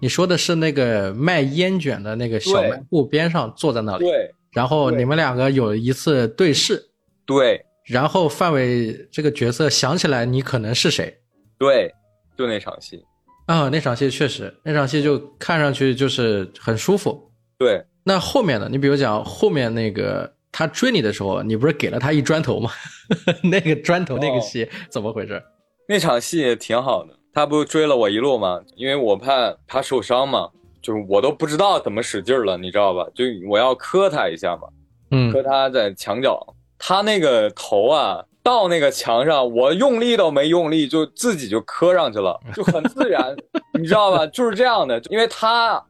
[0.00, 6.90] 你说的是那个卖烟卷的那个小卖部边上坐在那里，对，然后你们两个有一次对视，
[7.24, 11.18] 对，然后范伟这个角色想起来你可能是谁，
[11.58, 11.94] 对，
[12.36, 13.04] 就那场戏，
[13.46, 17.84] 啊，那场戏确实，那场戏就看上去就是很舒服，对。
[18.04, 18.68] 那后面呢？
[18.70, 22.70] 你比如讲后面那个他追你的时候，你不是给了他一砖头吗？
[23.42, 25.42] 那个砖头那个戏怎么回事？
[25.88, 27.12] 那场戏挺好的。
[27.32, 28.60] 他不追了我一路吗？
[28.76, 30.48] 因为我怕他受伤嘛，
[30.80, 33.04] 就是我都不知道怎么使劲了，你知道吧？
[33.12, 34.68] 就我要磕他一下嘛，
[35.10, 36.40] 嗯，磕他在墙角，
[36.78, 43.34] 他那个头啊到那个墙上，我用力都没用力，就自己就磕上去了， 就很自然，
[43.76, 44.24] 你知道吧？
[44.32, 45.82] 就是这样的，因为他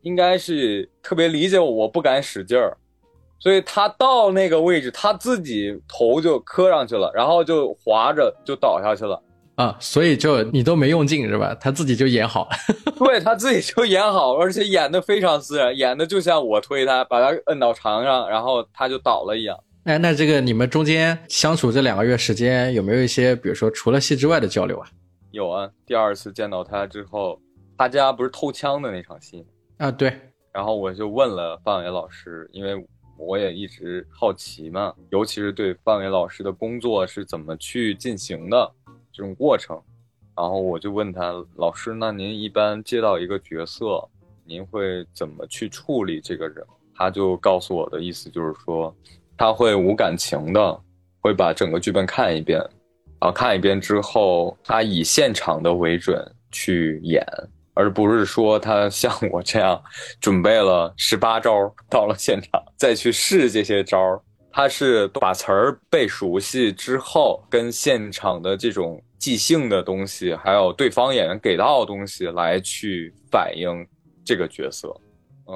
[0.00, 2.74] 应该是特别理解我，我不敢使劲儿，
[3.38, 9.22] 所以他到那个位置，他自己头就磕上去了，然后就滑着就倒下去了。
[9.56, 11.54] 啊，所以就你都没用劲是吧？
[11.60, 12.48] 他自己就演好，
[12.98, 19.58] 对他自己就演好，而且演的非常自然，演的就像我推他，把他摁到墙上，然后他就倒了一样。
[19.88, 24.86] 哎，那这个你们中间相处这两个月时间，有没有一些，比如说除了戏之外的交流啊？
[25.30, 27.40] 有啊，第二次见到他之后，
[27.74, 29.46] 他家不是偷枪的那场戏
[29.78, 29.90] 啊？
[29.90, 30.14] 对。
[30.52, 38.70] 然后我就问了范伟老师，因为我也一直好奇嘛，尤其是对范伟老师的工作是怎么去进行的。
[39.10, 39.82] 这种过程，
[40.36, 44.06] 然后我就问他老师，那您一般接到一个角色，
[44.44, 46.62] 您会怎么去处理这个人？
[46.94, 48.94] 他就告诉我的意思就是说，
[49.38, 50.80] 他会无感情的，
[51.20, 56.20] 会把整个剧本看一遍，然后看一遍之后，他以现场的为准
[56.50, 57.24] 去演，
[57.72, 59.80] 而不是说他像我这样
[60.20, 64.20] 准备了十八招，到了现场再去试这些招。
[64.50, 73.86] 他是把词儿背熟悉之后，跟现场的这种即兴的东西，还有对方演员给到的东西来去反映
[74.24, 74.92] 这个角色。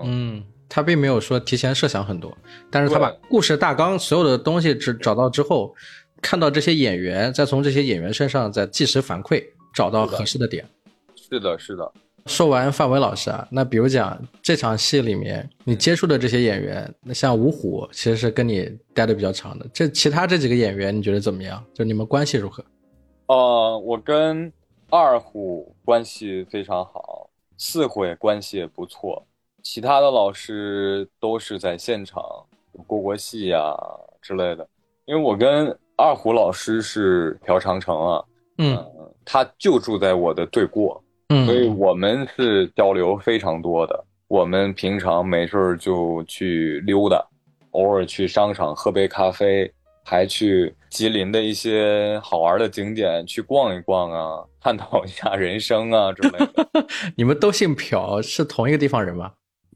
[0.05, 2.35] 嗯，他并没有说提前设想很多，
[2.71, 5.75] 但是他把故事大纲所有的东西只找到之后，
[6.23, 10.67] 看到这些演员，再从这些演员身上再即时反馈，找到合适的点。
[11.15, 11.93] 是的，是的。
[12.25, 19.67] 说完范伟老师啊，那比如讲这场戏里面你接触的这些演员，那像吴虎其实是跟你待的比较长的。
[19.75, 21.63] 这其他这几个演员你觉得怎么样？
[21.75, 22.65] 就你们关系如何？
[23.27, 24.51] 呃，我跟
[24.89, 29.27] 二虎关系非常好，四虎也关系也不错。
[29.63, 32.23] 其他的老师都是在现场
[32.87, 33.75] 过过戏呀
[34.21, 34.67] 之类的。
[35.05, 38.25] 因为我跟二胡老师是朴长城啊，
[38.59, 38.85] 嗯，
[39.25, 41.03] 他就住在我的对过。
[41.29, 44.05] 嗯所以我们是交流非常多的。
[44.29, 47.25] 我们平常没事儿就去溜达，
[47.71, 49.73] 偶尔去商场喝杯咖啡，
[50.05, 56.87] 还去吉林的一些好玩的景点去逛一逛啊，探讨一下人生啊之类的。
[57.17, 59.33] 你们都姓朴，是同一个地方人吗？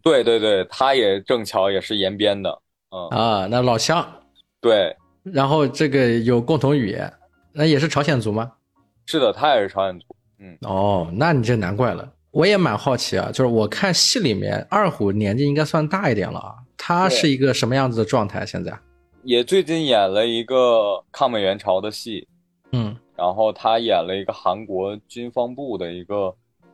[0.07, 2.63] 对对对，他也正巧也是延边的。
[2.91, 4.07] 嗯啊，那老乡。
[4.61, 7.13] 对，然后这个有共同语言，
[7.53, 8.53] 那也是朝鲜族吗？
[9.07, 10.07] 是的，他也是朝鲜族。
[10.39, 12.09] 嗯哦，那你这难怪了。
[12.31, 18.47] 我也蛮好奇啊，就是我看戏里面二虎年纪应该算大一点了啊，他是一个什么样子的状态？
[18.47, 18.73] 现在
[19.25, 22.29] 也最近演了一个抗美援朝的戏，
[22.71, 26.33] 嗯，然后他演了一个韩国军方部的一个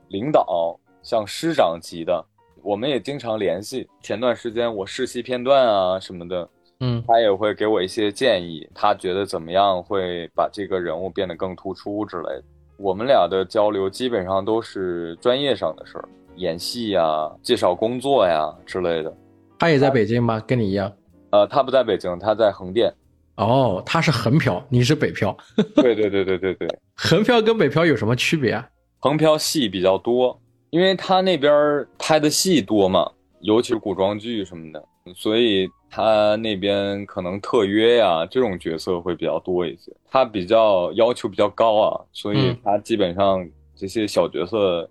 [0.08, 2.22] 领导，像师长级的。
[2.62, 3.88] 我们也经常联系。
[4.02, 6.48] 前段时间我试戏片段啊什么的，
[6.80, 12.44] 嗯，他也会给我一些建议，他觉得怎么样会把这个人物变得更突出之类的。
[12.78, 19.14] 我们俩的交流基本上都是专业上的事儿，演戏呀、介绍工作呀之类的。
[19.58, 20.40] 他也在北京吗？
[20.46, 20.92] 跟你一样？
[21.30, 22.92] 呃，他不在北京，他在横店。
[23.36, 25.36] 哦，他是横漂，你是北漂。
[25.76, 26.68] 对对对对对对。
[26.94, 28.68] 横漂跟北漂有什么区别啊？
[28.98, 30.38] 横漂戏比较多，
[30.72, 33.08] 因为他那边拍的戏多嘛，
[33.42, 35.70] 尤其是古装剧什么的，所以。
[35.94, 39.92] 他那边可能特约呀，这种角色会比较多一些。
[40.10, 44.88] 他比较要求比较高啊，所以他基本上这些小角色，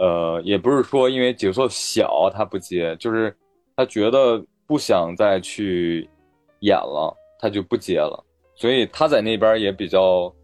[0.00, 3.32] 呃，也不是说因为角色小他不接，就是
[3.76, 6.10] 他觉得不想再去
[6.58, 8.20] 演了，他就不接了。
[8.56, 10.34] 所以他在那边也比较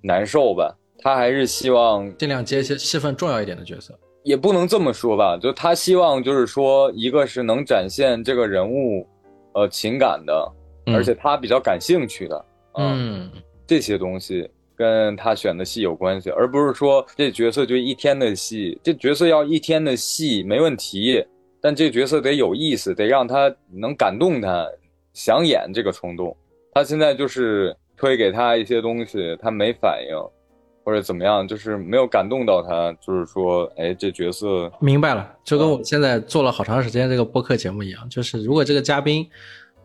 [0.00, 0.72] 难受吧。
[1.00, 5.36] 他还是希望尽量接一些戏份重要一点的角色，也不能这么说吧。
[5.36, 9.06] 就他希望就是说，一个是能展现这个人物。
[9.54, 10.52] 呃，情感的，
[10.94, 13.28] 而且他比较感兴趣的，嗯，
[13.66, 21.24] 这些东西跟他选的戏有关系，而不是说这角色就一天的戏，这角色要一天的戏没问题，
[21.60, 24.64] 但这角色得有意思，得让他能感动他，
[25.12, 26.36] 想演这个冲动。
[26.72, 30.14] 他现在就是推给他一些东西，他没反应，
[30.88, 39.28] 或者怎么样，就是没有感动到他，就是说，哎，这角色明白了，就跟我现在做了好长时间这个播客节目一样，就是如果这个嘉宾。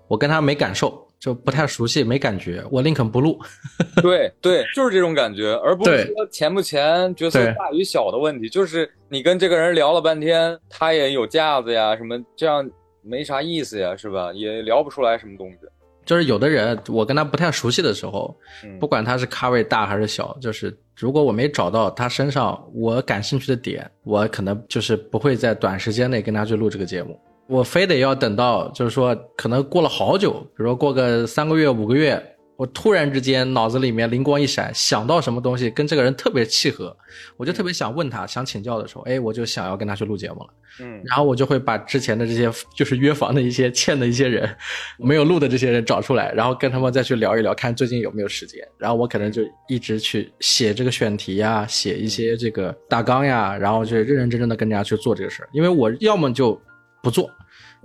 [0.09, 3.39] 我跟他没感受，就不太熟悉，没感觉，我宁肯不录。
[4.03, 8.47] 对对，就是这种感觉，而不是说钱不钱、角色大与小的问题。
[8.47, 12.69] 就是你跟这个人聊了半天，他也有架子呀，什么这样
[13.01, 14.31] 没啥意思呀，是吧？
[14.33, 15.57] 也聊不出来什么东西。
[16.05, 18.37] 就是有的人，我跟他不太熟悉的时候，
[18.79, 27.19] 不管他是咖位大还是小，就是如果我没找到他身上我感兴趣的点，我可能就是不会在短时间内跟他去录这个节目。
[27.47, 32.32] 我非得要等到，就是说，可能过了好久，比如说过个三个月、五个月，
[32.63, 36.95] 我突然之间脑子里面灵光一闪，想到什么东西跟这个人特别契合，
[37.35, 40.47] 我就特别想问他，想请教的时候，哎，我就想要跟他去录节目了。
[40.79, 44.49] 嗯，然后我就会把之前的这些就是约房的一些欠的一些人，
[44.97, 48.65] 没有录的这些人找出来，然后跟他们再去聊一聊，看最近有没有时间。
[48.77, 56.57] 然后我可能就一直去写这个选题呀，写一些这个大纲呀，然后就认认真真的跟人家去做这个事儿，因为我要么就。
[57.03, 57.29] 不做，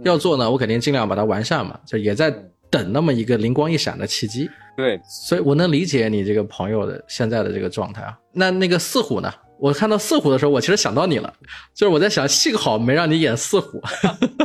[0.05, 2.31] 要做呢，我肯定尽量把它完善嘛，就也在
[2.71, 4.49] 等那么一个灵光一闪的契机。
[4.79, 8.17] 对，所以我能理解你这个朋友的现在的这个状态啊。
[8.33, 9.29] 那那个四虎呢？
[9.59, 11.35] 我看到四虎的时候，我其实想到你了，
[11.75, 13.83] 就是我在想，幸好没让你演四虎。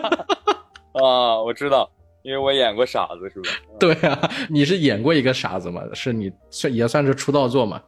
[0.98, 1.88] 啊，我知道，
[2.24, 3.50] 因为我演过傻子，是吧？
[3.80, 5.84] 对啊，你是演过一个傻子嘛？
[5.94, 7.80] 是你算也算是出道作嘛？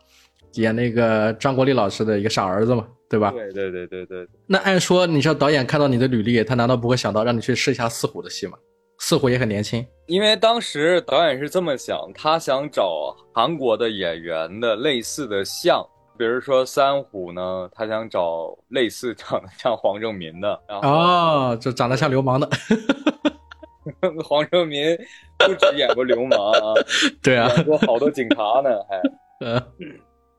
[0.53, 3.31] 演那个张国立老师的一个傻儿子嘛，对吧？
[3.31, 4.27] 对对对对对。
[4.45, 8.55] 那按说，你说导演看到你的履历，他难道不会想到让你去试一下四虎的戏吗？
[8.99, 9.85] 似乎也很年轻。
[10.07, 15.83] 因为当时导演是这么想，他想找韩国的演员的类似的像，
[16.17, 20.61] 比如说三虎呢，他想找类似长得像黄正民的。
[20.67, 22.47] 哦，就长得像流氓的。
[24.23, 24.95] 黄正民
[25.37, 26.73] 不止演过流氓啊，
[27.21, 29.01] 对啊，演过好多警察呢，还。
[29.41, 29.61] 嗯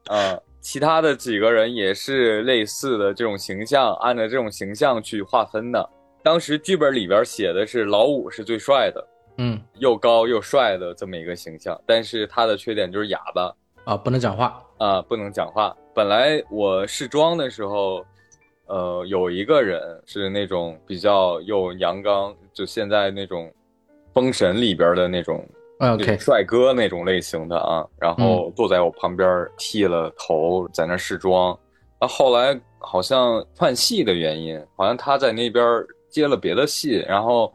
[0.06, 5.90] 啊，其他的几个人也是类似的这种形象，按照这种形象去划分的。
[6.26, 9.08] 当时剧本里边写的是老五是最帅的。
[9.38, 15.76] 嗯，又高又帅的这么一个形象，但是他的缺点就是哑巴啊，不能讲话啊，不能讲话。
[15.94, 18.04] 本来我试妆的时候，
[18.66, 23.46] 呃，有一个人是那种比较又阳刚，就现在那种
[24.12, 31.56] 《封神》里边的那种，OK，帅哥那种类型的啊，然后坐在我旁边剃了头，在那试妆。
[32.00, 35.64] 那后来好像换戏的原因，好像他在那边
[36.16, 37.52] 接了别的戏，然后。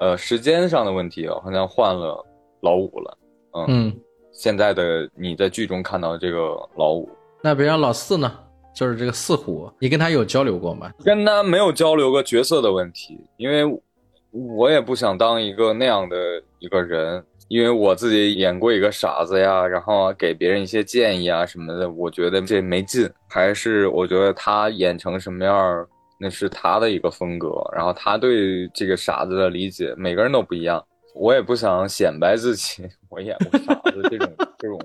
[0.00, 2.26] 呃，时间上的问题好像换了
[2.60, 3.18] 老五了，
[3.68, 3.96] 嗯，
[4.32, 7.08] 现在的你在剧中看到这个老五，
[7.40, 8.36] 那别让老四呢？
[8.74, 10.90] 就是这个四虎，你跟他有交流过吗？
[11.04, 13.62] 跟他没有交流过角色的问题，因为
[14.32, 16.16] 我也不想当一个那样的
[16.58, 25.86] 一个人，因为我自己演过一个傻子呀，然后给别人一些建议啊什么的，我觉得这没劲，还是我觉得他演成什么样。
[26.22, 30.80] 那是他的一个风格，然后他对这个傻子的理解，每个人都不一样。
[31.16, 34.80] 我也不想显摆自己， 我演过傻子这种 这种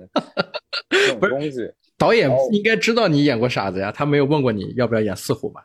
[0.89, 1.71] 这种东西。
[1.95, 5.63] 导演应该知道你演过傻子呀，他没有问过你要不要演四虎吧？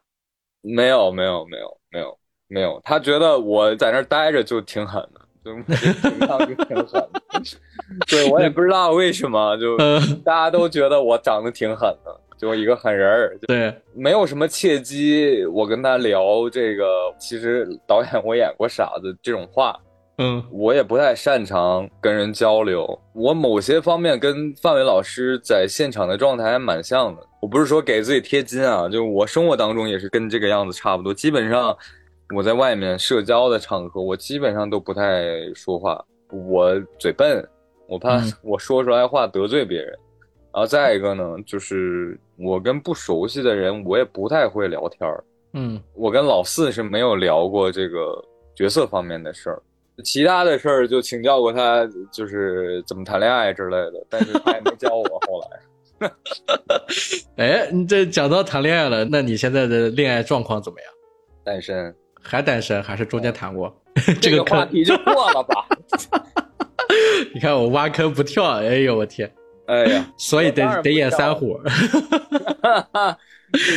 [0.61, 2.79] 没有，没有，没有，没有，没有。
[2.85, 7.23] 他觉得我在那儿待着就挺狠的，就形象就挺狠的。
[8.07, 9.77] 对我也不知道为什么，就
[10.23, 12.21] 大家都觉得我长得挺狠的。
[12.43, 16.85] 就一个狠人儿，对，没有什么契机，我跟他聊这个。
[17.17, 19.79] 其实导演我演过傻子这种话，
[20.19, 23.01] 嗯，我也不太擅长跟人交流。
[23.15, 27.23] 我某些方面跟范伟老师在现场的状态还蛮像的。
[27.41, 31.15] 我不是说给自己贴金啊，就我生活当中也是跟这个样子差不多。
[31.15, 31.77] 基本上
[32.35, 37.49] 我在外面社交的场合，我基本上都不太说话，我嘴笨，
[37.87, 39.97] 我怕我说出来话得罪别人。
[40.53, 45.25] 然后再一个呢，就是我跟不熟悉的人，我也不太会聊天儿。
[45.55, 48.23] 嗯，我跟老四是没有聊过这个
[48.55, 49.62] 角色方面的事儿，
[50.05, 55.21] 其他的事儿就请教过他，就是怎么谈恋爱之类的，但是他也没教我。
[55.27, 55.41] 后
[56.01, 56.11] 来，
[57.37, 60.88] 哎，你这讲到谈恋爱了，那你现在的恋爱状况怎么样？
[61.45, 61.95] 单身？
[62.21, 62.83] 还单身？
[62.83, 63.75] 还是中间谈过？
[64.21, 65.67] 这个话题就过了吧。
[67.35, 69.31] 你看我挖坑不跳，哎呦我天！
[69.66, 71.59] 哎呀， 所以得得演三虎，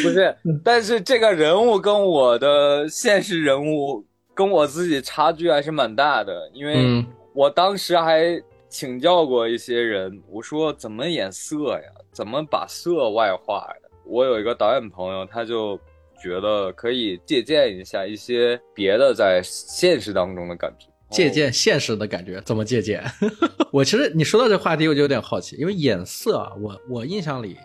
[0.03, 0.35] 不是？
[0.63, 11.89] 但是这个人物跟我的现实人物跟我自己差距还是蛮大的，因为我当时还请教过一些人，我说怎么演色呀？
[12.11, 13.89] 怎么把色外化呀？
[14.05, 15.79] 我有一个导演朋友，他就
[16.21, 20.87] 觉得可以借鉴一下一些别的在现实当中的感觉。
[21.11, 23.03] 借鉴现实的感觉，怎么借鉴？
[23.71, 27.57] 我其实你说到这话题，我就有点好奇，因为眼色啊，我我印象里，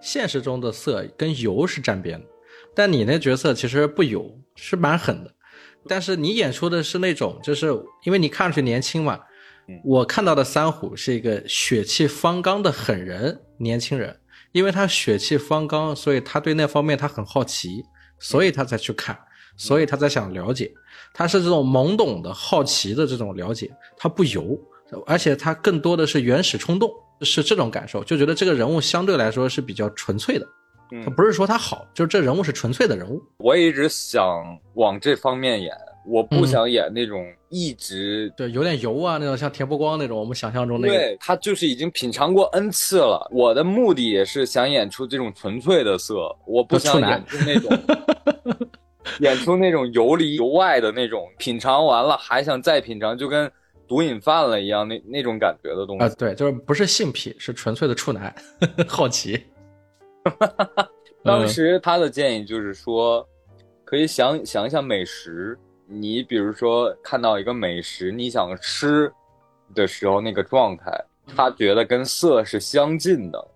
[0.00, 2.26] 现实中的色跟油是沾边的，
[2.74, 5.30] 但你那角色其实不油，是蛮狠的，
[5.86, 7.68] 但是你演出的是那种，就是
[8.04, 9.20] 因为你看上去年轻嘛，
[9.84, 14.18] 我看到的三虎是一个血气方刚的狠人，年轻人，
[14.52, 17.84] 因为他血气方刚，所以他对那方面他很好奇，
[18.18, 19.18] 所以他才去看，
[19.58, 20.72] 所以他在想了解。
[21.12, 24.58] 他是这种懵懂的好奇的这种了解，他不油，
[25.06, 26.90] 而且他更多的是原始冲动，
[27.22, 30.46] 是这种感受，就觉得这个人物相对来说是比较纯粹的。
[31.04, 33.20] 他不是说他好，就是这人物是纯粹的人物。
[33.38, 34.24] 我也一直想
[34.74, 35.74] 往这方面演，
[36.06, 40.94] 我不想演那种一直对有点油啊那种，像田伯光那种，我们想象中那个。
[40.94, 43.28] 对他就是已经品尝过 n 次了。
[43.32, 47.70] 我的目的也是想演出这种纯粹的色，我不想演出那种。
[49.20, 53.50] 演出那种由里由外的那种，品尝完了还想再品尝，就跟
[53.86, 58.34] 毒瘾犯了一样，那那种感觉的东西啊，对，就是不是性癖，是纯粹的处男，
[58.86, 59.42] 好奇。
[61.24, 63.26] 当时他的建议就是说，
[63.84, 69.10] 可以想想一想美食，你比如说看到一个美食，你想吃
[69.74, 70.92] 的时候那个状态，
[71.34, 73.48] 他觉得跟色是相近的，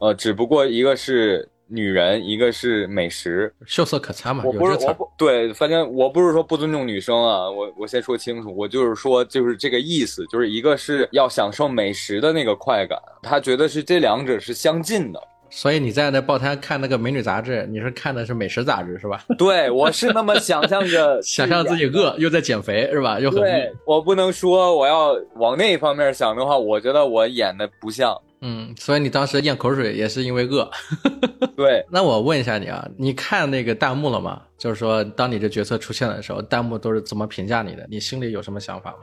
[0.00, 1.48] 呃，只不过一个是。
[1.70, 4.42] 女人，一个是美食，秀色可餐嘛。
[4.44, 19.24] 我不是，我不对，反正我不是说不尊重女生啊，我我先说清楚，我就是说就是这个意思，就是一个是要享受美食的那个快感，他觉得是这两者是相近的，所以你在那报摊看那个美女杂志，你是看的是美食杂志是吧？
[19.38, 23.20] 对，我是那么想象着， 想象自己饿又在减肥是吧？
[23.20, 28.20] 又很对，我不能说我要往那一方面想的话，我觉得我演的不像。
[28.42, 30.70] 嗯，所以你当时咽口水也是因为饿。
[31.54, 34.42] 对， 那我问一下你啊，你看那个弹幕了吗？
[34.56, 37.86] 就是说，当你这角色出现的时候，弹幕都是怎么评价你的？
[37.90, 38.98] 你心里有什么想法吗？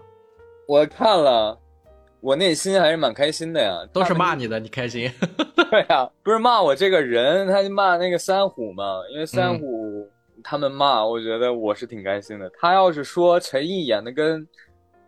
[0.67, 1.55] 我看了，
[2.19, 3.77] 我内心还是蛮开心的呀。
[3.93, 5.11] 都是骂你的，你开心？
[5.69, 9.01] 对呀，不是骂我这个人，他就骂那个三虎嘛。
[9.13, 10.09] 因为三虎
[10.43, 12.49] 他们骂，我觉得我是挺开心的。
[12.59, 14.47] 他要是说陈毅演的跟。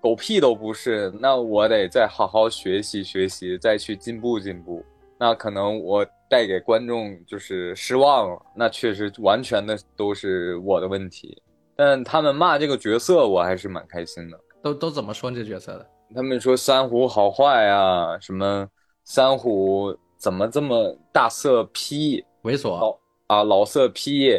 [0.01, 4.83] 狗屁都不是，那我得再好好学习学习，再去进步进步。
[5.17, 11.41] 那可能我带给观众就是失望了，那确实完全的都是我的问题。
[11.75, 14.39] 但他们骂这个角色，我还是蛮开心的。
[14.61, 15.85] 都都怎么说这角色的？
[16.15, 18.67] 他们说三虎好坏啊，什么
[19.03, 22.97] 三虎怎么这么大色批猥琐
[23.27, 24.31] 啊，老色批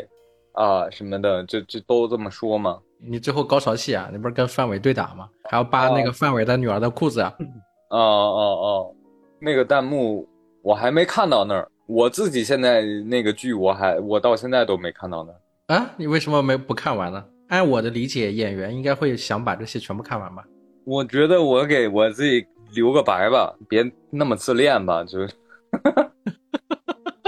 [0.52, 2.80] 啊什么的，就就都这么说嘛。
[3.02, 5.28] 你最后高潮戏啊，你不是跟范伟对打吗？
[5.50, 7.32] 还要扒那个范伟的女儿的裤子啊！
[7.90, 8.94] 哦哦哦，
[9.40, 10.28] 那个弹幕
[10.62, 11.68] 我还没看到那儿。
[11.86, 15.32] 我自己现在那个剧我还我到现在都没看到呢。
[15.66, 17.24] 啊，你为什么没不看完呢？
[17.48, 20.44] 按我的理解，演员应该会想把这些全部看完吧？
[20.84, 25.18] 我觉得我给我自己留个白吧，别那么自恋吧，就。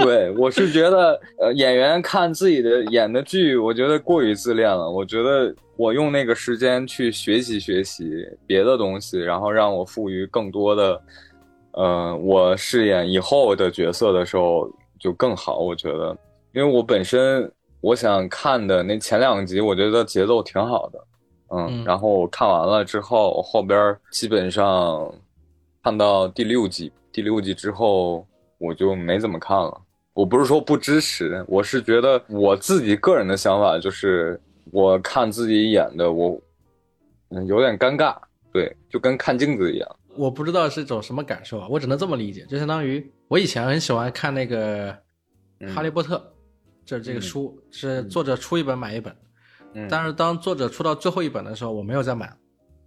[0.03, 4.89] 对，我是觉得，呃，演员看自己的演的剧，我觉得过于自恋了。
[4.89, 11.01] 我觉得我用那个时间去学习学习别的东西，然后让我赋予更多的，
[11.71, 15.59] 呃，我饰演以后的角色的时候就更好。
[15.59, 16.15] 我觉得，
[16.53, 17.51] 因为我本身
[17.81, 20.99] 我想看的那前两集，我觉得节奏挺好的，
[21.55, 25.13] 嗯，然后我看完了之后，后边基本上
[25.83, 28.25] 看到第六集，第六集之后
[28.57, 29.81] 我就没怎么看了。
[30.13, 34.39] 我不是说不支持，我是觉得我自己个人的想法就是，
[34.71, 36.39] 我看自己演的我，
[37.29, 38.15] 嗯，有点尴尬，
[38.51, 39.95] 对，就跟看镜子一样。
[40.15, 44.91] 我不知道是一种什么感受啊，我只能这么理解，就相当于我以前很喜欢看那个
[45.73, 46.17] 《哈利波特》，
[46.85, 49.15] 这这个书是作者出一本买一本，
[49.89, 52.31] 但是当作者出到最后一本的时候，我没有再买。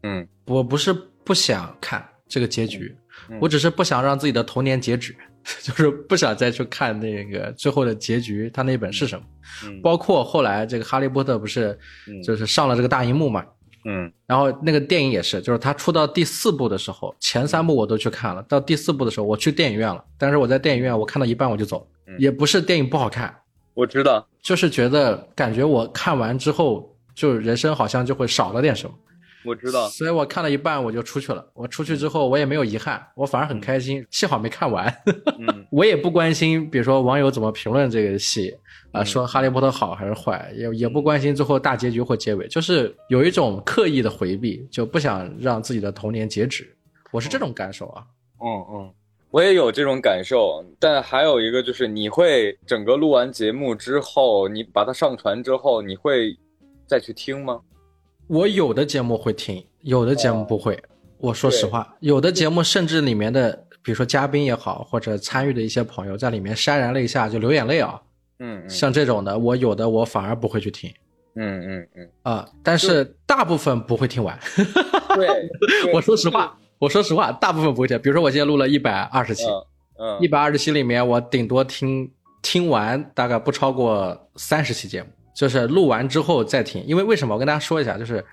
[0.05, 0.93] 嗯，我不是
[1.25, 2.97] 不想看这个结局，
[3.41, 5.13] 我只是不想让自己的童年截止。
[5.63, 9.25] 就是不想再去看那个最后的结局，他那本是什么？
[9.65, 11.79] 嗯，包括后来这个《哈利波特》不是，
[12.23, 13.45] 就是上了这个大荧幕嘛？
[13.85, 21.87] 嗯，然后那个电影也是，就是他出到第四部的时候，前三部我都去看了，到第四部的时候我去电影院了，但是我在电影院我看到一半我就走，
[22.19, 23.33] 也不是电影不好看，
[23.75, 28.97] 我知道，就是觉得感觉我看完之后，就人生好像就会少了点什么。
[29.47, 31.47] 我知道，所以我看了一半我就出去了。
[31.55, 34.05] 我出去之后我也没有遗憾，我反而很开心。
[34.11, 34.93] 幸好没看完，
[35.71, 38.53] 我也不关心，比如说网友怎么评论这个戏
[38.93, 46.67] 啊，说哈利波特好还是坏，也也不关心最后大结局或结尾，就是有一种刻意的回避，就不想让自己的童年截止。
[47.13, 48.05] 我是这种感受啊。
[48.43, 48.95] 嗯嗯，
[49.31, 56.37] 我也有这种感受，但还有一个就是，你会整个录完节目之后，你把它上传之后，你会
[56.87, 57.61] 再去听吗？
[58.29, 60.81] 我有的节目会听，有的节目不会。
[61.19, 63.53] 我说实话，有的节目甚至里面的，
[63.83, 68.01] 比如说嘉宾也好，或者参与的一些朋友在里面潸然泪下就流眼泪啊。
[68.39, 70.93] 嗯，像这种的，我有的我反而不会去听。
[71.37, 72.09] 嗯嗯嗯。
[72.23, 74.39] 啊，但是大部分不会听完。
[75.15, 75.49] 对，
[75.95, 77.99] 我说实话，我说实话，大部分不会听。
[78.01, 79.45] 比如说我现在录了一百二十期，
[79.99, 82.13] 嗯，一百二十期里面，我顶多听
[82.43, 85.09] 听完大概不超过三十期节目。
[85.37, 87.35] 就是录完之后再听，因为为什么？
[87.35, 88.25] 我跟大家说一下，就是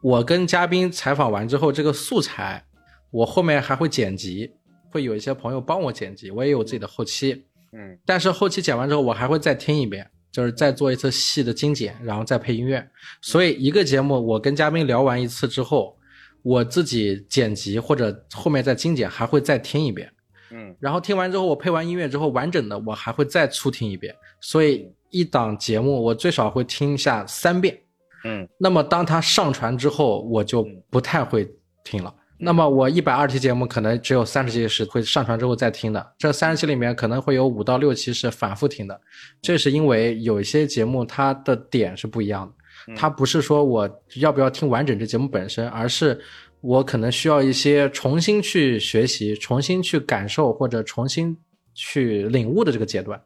[0.00, 2.64] 我跟嘉宾采访完之后，这个素材
[3.10, 4.48] 我后面还会剪辑，
[4.88, 12.88] 会有一些朋友帮我剪辑，我也有自己的后期，嗯，但是后期剪完之后，我还会再听一遍，就是再做一次细的精简，然后再配音乐。
[13.20, 15.96] 所以一个节目我跟嘉宾聊完一次之后，
[16.44, 20.08] 我自己剪辑或者后面再精简，还会再听一遍，
[20.52, 24.93] 嗯，然后听完之后，我配完音乐之后，完整的我还会再粗听一遍，所以。
[25.14, 27.78] 一档节目我最少会听下三遍，
[28.24, 31.48] 嗯，那么当它上传之后，我就不太会
[31.84, 32.12] 听了。
[32.36, 39.00] 那么我一百二十期节目可能只有三十期是会上传之后再听的，这三十期里面可能会有五到六期是反复听的。
[39.40, 42.52] 这是因为有一些节目它的点是不一样
[42.88, 46.20] 的，它不是说我要不要听完整这节目本身，而是
[46.60, 51.36] 我可能需要一些重新去学习、重新去感受或者重新。
[51.74, 53.20] 去领悟的这个阶段，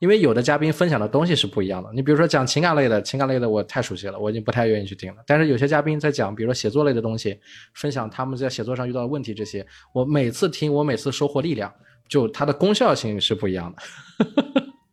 [0.00, 1.90] 因为有的嘉宾分享的东西是不一样的。
[1.94, 5.22] 你比如说讲情感类的，情感类的我太熟悉了，我已经不太愿意去听了。
[5.26, 7.38] 但是有些嘉宾在讲，比如说写作类的东西，
[7.74, 11.72] 分享他们在写作上遇到的问题，这些我每次听，我每次收获力量。
[12.08, 13.82] 就它的功效性是不一样的。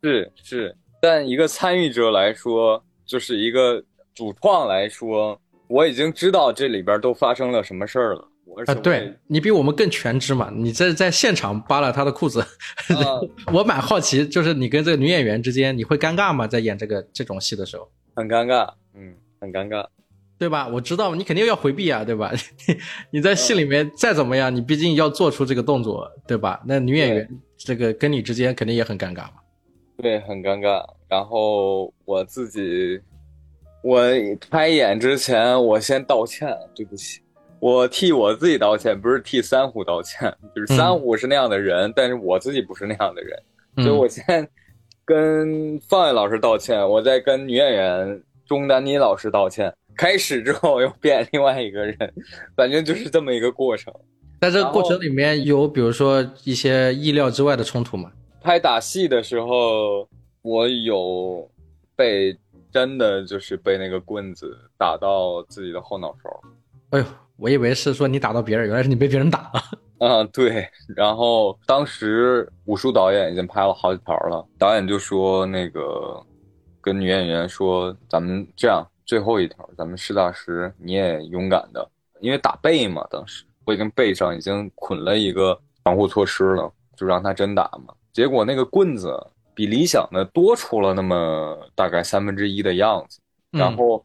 [0.02, 3.82] 是是，但一个参与者来说，就是一个
[4.14, 8.26] 主创来说，我已经知道这里边都发生了什么事儿了。
[8.66, 10.50] 啊，对你比我们更全知嘛？
[10.54, 12.44] 你这在现场扒了他的裤子，
[13.52, 16.46] 我蛮好奇，就是你跟这个女演员之间，你会尴尬吗？
[16.46, 19.86] 在演这个这种戏的时候，很尴尬，嗯，很尴尬，
[20.38, 20.68] 对吧？
[20.68, 22.32] 我知道你肯定要回避啊，对吧？
[23.10, 26.60] 你在戏里面再怎么样，你毕竟要做出这个动作，对吧？
[26.66, 29.34] 那女演员这个跟你之间肯定也很尴尬嘛。
[29.96, 30.84] 对，很尴尬。
[31.08, 33.00] 然后我自己，
[33.82, 34.02] 我
[34.48, 37.20] 拍演之前，我先道歉，对不起。
[37.60, 40.34] 我替我自己道歉，不是替三虎道歉。
[40.56, 43.38] 就是三虎是那样的人，但是我自己不是那样的人，
[43.76, 44.48] 所以我先
[45.04, 49.72] 跟方伟老师道歉，我再跟女演员钟丹妮老师道歉。
[49.96, 51.96] 开始之后又变另外一个人，
[52.56, 53.92] 反正就是这么一个过程。
[54.40, 58.10] 在这个过程里面有，比如说一些意料之外的冲突吗？
[58.40, 60.08] 拍打戏的时候，
[60.40, 61.46] 我有
[61.94, 62.34] 被
[62.72, 66.40] 真的就是被那个棍子打到自己的后脑勺。
[66.90, 67.04] 哎呦！
[67.40, 69.62] 我以为是说你打到别人，原来是你被别人打了。
[69.98, 70.68] 嗯， 对。
[70.94, 76.22] 然后当时武术导演已经拍了好几条了，导演就说那个
[76.82, 87.94] 跟女演员说，咱们这样最后一条，咱们实打实，你也勇敢的，因为打背嘛，当时我已经背上已经捆了一个防护措施了，就让他真打嘛。
[88.12, 89.18] 结果那个棍子
[89.54, 93.18] 比理想的多出了那么大概三分之一的样子，
[93.50, 94.04] 然后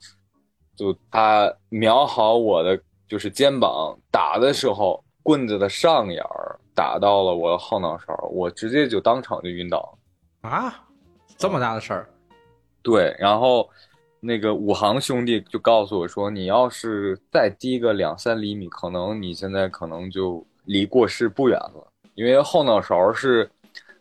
[0.73, 2.79] 就他瞄好我的。
[3.07, 9.97] 就是肩膀打的时候，棍子的上沿儿打到了我的后脑勺，我直接就当场就晕倒
[10.41, 10.83] 啊！
[11.37, 12.09] 这么大的事儿？
[12.81, 13.69] 对，然后
[14.19, 23.49] 那个武行兄弟就告诉我说，你要是再低个两三厘米，可能你现在可能就离过世不远了，因为后脑勺是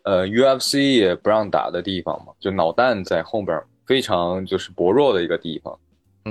[0.03, 5.79] 呃 UFC 也不让打的地方嘛，就脑弹在后边非常就是薄弱的一个地方。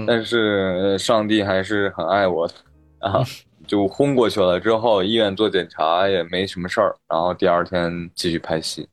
[0.08, 2.54] 但是上帝还是很爱我的，
[3.00, 3.24] 啊，
[3.68, 4.60] 就昏过去了。
[4.60, 8.88] 之后医院做检查也没什么事儿，然后第二天继续拍戏。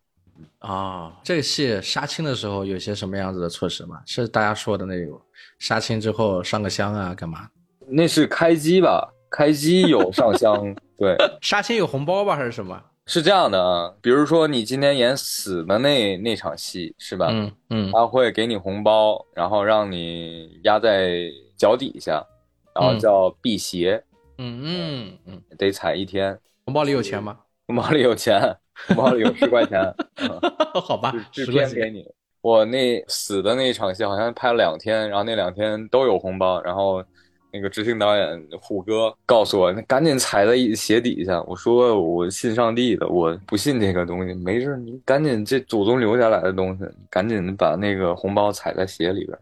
[0.58, 4.02] 啊，这个戏杀青的时候有些什么样子的措施吗？
[4.04, 5.20] 是大家说的那种
[5.58, 7.48] 杀青之后上个香啊，干嘛？
[7.88, 9.10] 那是开机吧？
[9.30, 11.16] 开机有上香，对。
[11.40, 12.78] 杀青有红包吧，还是什么？
[13.12, 17.26] 是这样的啊，比如说你今天演死的那那场戏是吧？
[17.28, 22.24] 嗯嗯，他会给你红包，然后让你压在脚底下，
[22.72, 24.00] 然后叫辟邪。
[24.38, 26.38] 嗯嗯嗯，得踩一天。
[26.64, 27.36] 红包里有钱吗？
[27.66, 28.56] 红包里有钱，
[28.86, 29.92] 红包里有十块钱。
[30.80, 32.06] 好吧，制片给你。
[32.42, 37.04] 我那死的那一场戏好像拍了两天，然后那两天都有红包，然后。
[37.52, 41.42] 那个执行导演虎哥告诉我，那赶紧踩在鞋底下。
[41.42, 44.32] 我说我信上帝的，我不信这个东西。
[44.34, 49.38] 没事，你赶紧这祖宗留下来的东西，赶紧把那个红包踩在鞋里边。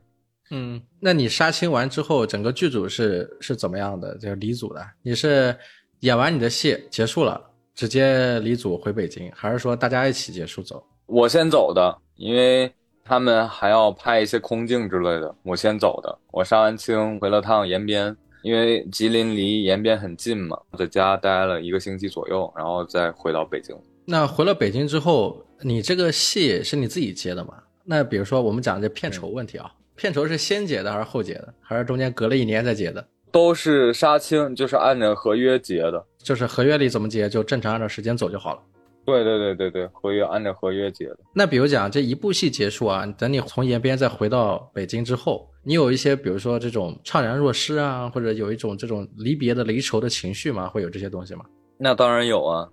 [0.50, 4.16] 嗯，那你杀青完之后，整个剧组是是怎么样的？
[4.18, 4.80] 就离组的？
[5.02, 5.54] 你是
[6.00, 7.38] 演完你的戏结束了，
[7.74, 10.82] 直接离组回北京，还是说大家一起结束走？
[11.06, 12.72] 我先走的，因为。
[13.08, 16.18] 他们还要拍一些空镜之类的，我先走的。
[16.30, 23.74] 我杀完青回了趟延边，因为吉林离延边很近嘛，在家待了一个星期左右，然后再回到北京。
[24.04, 27.54] 那回了北京之后，你这个戏是你自己接的吗？
[27.84, 33.02] 那比如说我们讲这片酬问题啊，片酬是先结的还是后结的，还是中间隔了一年再结的？
[33.32, 38.60] 都是杀青，就是按照合约结的，就是合约里怎么结，就正常按照时间走就好了。
[39.08, 41.18] 对对对对对，合约按照合约结的。
[41.32, 50.68] 那比如讲这一部戏结束啊，等你从延边再回到北京之后，你有一些比如说这种怅然若失啊，或者有一种这种离别的离愁的情绪吗？
[50.68, 51.46] 会有这些东西吗？
[51.78, 52.68] 那当然有啊，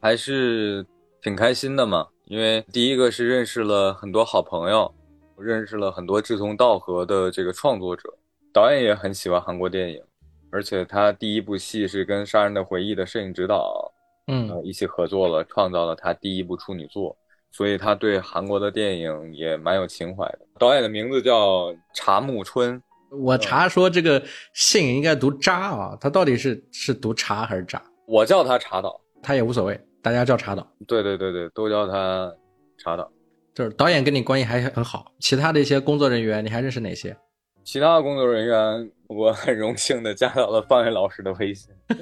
[0.00, 0.84] 还是
[1.22, 2.04] 挺开心的嘛。
[2.24, 4.92] 因为第一个是认识了很多好朋友，
[5.38, 8.12] 认识了很多志同道合的这个创作者，
[8.52, 10.02] 导演也很喜欢韩国电影，
[10.50, 13.85] 而且他第一部戏是跟《杀人的回忆》的摄影指导。
[14.26, 17.16] 嗯，一起合作了，创造了他第一部处女作，
[17.52, 20.40] 所以他对韩国的电影也蛮有情怀的。
[20.58, 24.22] 导演的名字叫查木春，我查说这个
[24.52, 27.82] 姓应该读扎啊，他到底是是读查还是扎？
[28.06, 30.66] 我叫他查导，他也无所谓，大家叫查导。
[30.86, 32.34] 对对对对，都叫他
[32.78, 33.10] 查导。
[33.54, 37.16] 就是导演跟你关系还很好，其他的一些工作人员你还认识哪些？
[37.64, 41.72] 其他的工作人员，我很荣幸的加到了范伟老师的微信。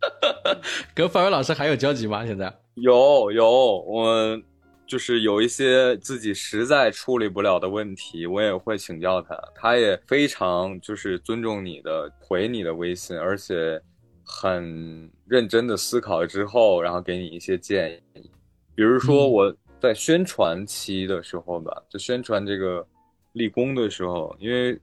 [0.94, 2.24] 跟范伟老师还有交集吗？
[2.26, 4.40] 现在有有，我
[4.86, 13.80] 就是有一些自己实在处理不了的问题，我也会请教他，他也非常就是尊重你的回你的微信，而且
[14.24, 18.30] 很认真的思考之后，然后给你一些建议。
[18.74, 22.86] 比如说我在宣传期的时候吧，就宣传这个
[23.32, 24.78] 立功的时候，因为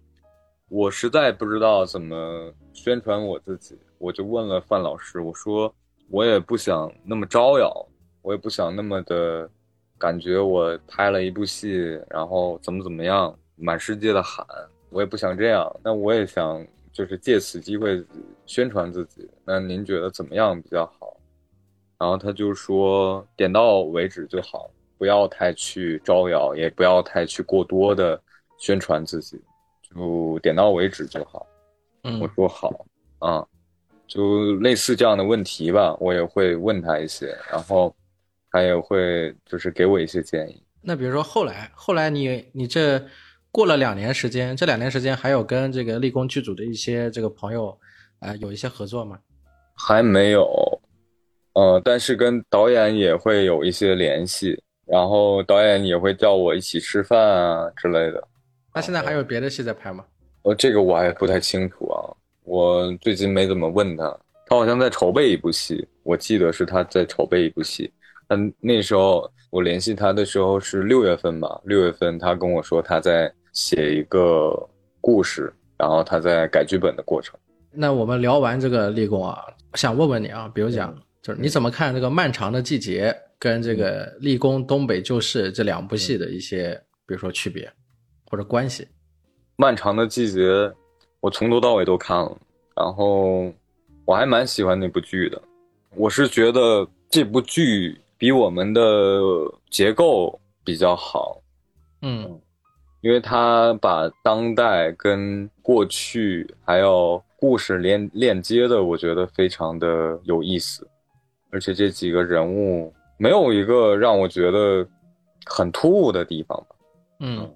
[0.68, 5.74] 我实在不知道怎么宣传我自己，我就问了范老师，我说
[6.10, 7.88] 我也不想那么招摇，
[8.22, 9.50] 我也不想那么的
[9.98, 14.46] 感觉我拍了一部戏，然后怎么怎么样，满世界的喊，
[14.90, 15.74] 我也不想这样。
[15.84, 18.04] 那我也想就是借此机会
[18.46, 19.30] 宣传自己。
[19.46, 21.18] 那您觉得怎么样比较好？
[21.98, 28.22] 然后他就说点到为止就好，不要太去招摇，也不要太去过多的
[28.58, 29.42] 宣传自己，
[29.82, 31.48] 就点到为止就好。
[32.04, 32.86] 嗯我说好
[33.20, 33.48] 啊，
[34.08, 37.94] 就类似这样的问题吧，我也会问他一些，然后
[38.52, 40.62] 他也会就是给我一些建议。
[40.82, 43.04] 那比如说后来，后来你你这
[43.52, 47.78] 过了两年时间，这两年时间还有跟这个立功剧组的一些这个朋友，
[48.20, 49.18] 啊、有一些合作吗？
[49.74, 50.82] 还没有，
[51.54, 58.28] 呃，但是跟导演也会有一些联系，然后导演也会叫我一起吃饭啊之类的。
[58.74, 60.06] 那现在还有别的戏在拍吗？
[60.44, 61.98] 呃，这个我还不太清楚啊，
[62.56, 67.92] 我最近没怎么问他，他好像在筹备一部戏，我记得是他在筹备一部戏。
[68.30, 74.58] 但那时候我联系他的时候是六月份吧，六月份他跟我说他在写一个
[75.02, 77.38] 故事，然后他在改剧本的过程。
[77.72, 79.38] 那我们聊完这个立功啊，
[79.74, 87.70] 想问问你啊，比如讲，就是你怎么看这个《漫长的季节》跟这个《立功东北旧事》这两部戏的一些，比如说区别
[88.32, 88.88] 或者关系？
[89.58, 90.42] 漫长的季节，
[91.20, 92.38] 我从头到尾都看了，
[92.76, 93.52] 然后
[94.06, 95.42] 我还蛮喜欢那部剧的。
[95.96, 99.22] 我是觉得这部剧比我们的
[99.70, 101.42] 结构比较好，
[102.02, 102.40] 嗯
[103.02, 110.88] 因为它把当代跟过去还有故事连链接的，我觉得非常的有意思，
[111.52, 114.88] 而且这几个人物没有一个让我觉得
[115.46, 116.76] 很突兀的地方吧。
[117.20, 117.56] 嗯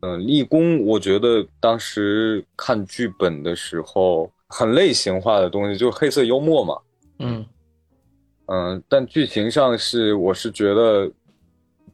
[0.00, 6.78] 嗯，立功，我觉得当时看剧本的时候，很类型化的东西，就是黑色幽默嘛。
[7.18, 7.46] 嗯
[8.48, 11.10] 嗯，但剧情上是，我是觉得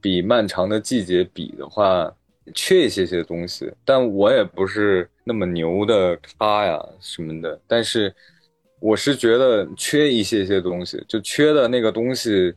[0.01, 2.13] 比《漫长的季节》比的话，
[2.55, 3.73] 缺一些些东西。
[3.85, 8.15] 但我也不是那么牛的咖呀什么的，但是
[8.81, 12.53] 我是觉得缺一些些东西，就缺的那个东西，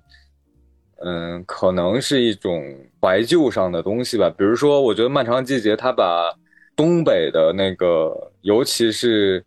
[0.98, 2.62] 嗯，可能是一种
[3.00, 4.30] 怀旧上的东西吧。
[4.38, 6.34] 比如说，我觉得《漫长的季节》它把
[6.76, 9.42] 东北的那个，尤其是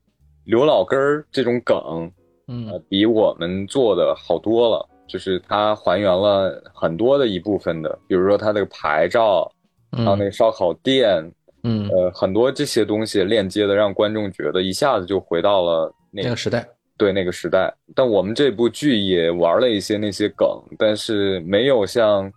[0.49, 1.76] 刘老根儿这种梗。
[1.76, 2.12] 呃
[2.51, 9.46] 嗯，比我们做的好多了，就是它还原了很多的一部分的，比如说它那个牌照，
[9.92, 11.30] 还有那个烧烤店，
[11.64, 16.66] 嗯，呃，很多这些东西链接的，让观众觉得一下子就回到了那那个时代。
[16.96, 17.70] 对那个时代。
[17.94, 22.26] 但我们这部剧也玩了一些那些梗，但是没有像《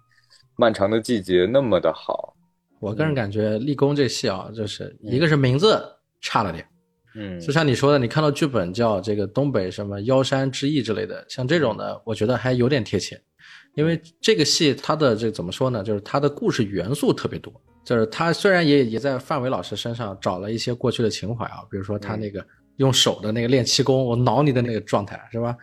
[0.57, 2.35] 漫长的季节》那么的好。
[2.81, 5.81] 我个人感觉立功这戏啊，就是一个是名字
[6.19, 6.67] 差了点，
[7.15, 13.19] 嗯就像你说的，你看到剧本叫这个东北什么妖山之役之类的，像这种的，我觉得还有点贴切，
[13.75, 17.53] 因为这个戏它的这怎么说呢，就是它的故事元素特别多，
[17.85, 22.45] 就是他虽然也也在范伟老师身上找了一些过去的情怀啊，比如说他那个
[22.77, 25.55] 用手的那个练气功，我挠你的那个状态是吧？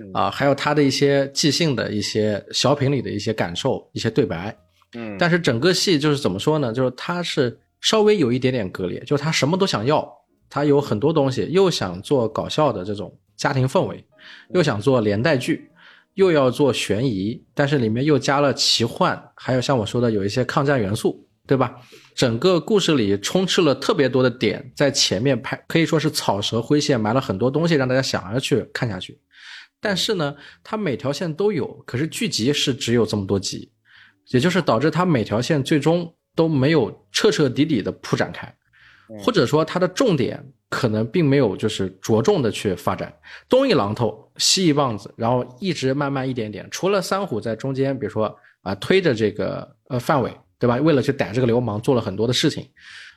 [0.00, 4.56] 嗯啊，还有他的一些即兴的一些小品里的一些感受、一些对白，
[4.94, 6.72] 嗯但是整个戏就是怎么说呢？
[6.72, 10.10] 就是他是稍微有一点点割裂，就是他什么都想要，
[10.48, 14.04] 他有很多东西，又想做搞笑的这种家庭氛围，
[14.50, 15.70] 又想做连带剧，
[16.14, 21.74] 又要做悬疑，但是里面又加了奇幻，还有像我说的有一些抗战元素，对吧？
[22.14, 29.18] 整个故事里充斥了特别多的点，在前面拍可以说是草蛇灰线，埋了很多东西让大家想要去看下去。
[29.80, 33.70] 但是呢，它每条线都有，可是剧集是只有这么多集，
[34.28, 38.54] 也就是导致它每条线最终都没有彻彻底底的铺展开，
[39.18, 43.12] 或者说它的重点可能并没有就是着重的去发展，
[43.48, 50.76] 东一榔头西一棒子，然后一直慢慢一点点，除了三虎在中间，比如说啊推着这个呃范伟，对吧？
[50.76, 52.68] 为了去逮这个流氓做了很多的事情。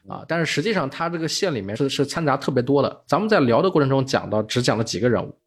[0.07, 3.03] 啊，但是实际上他这个线里面是是掺杂特别多的。
[3.05, 5.37] 咱们在聊的过程中讲到，只讲了几个人物，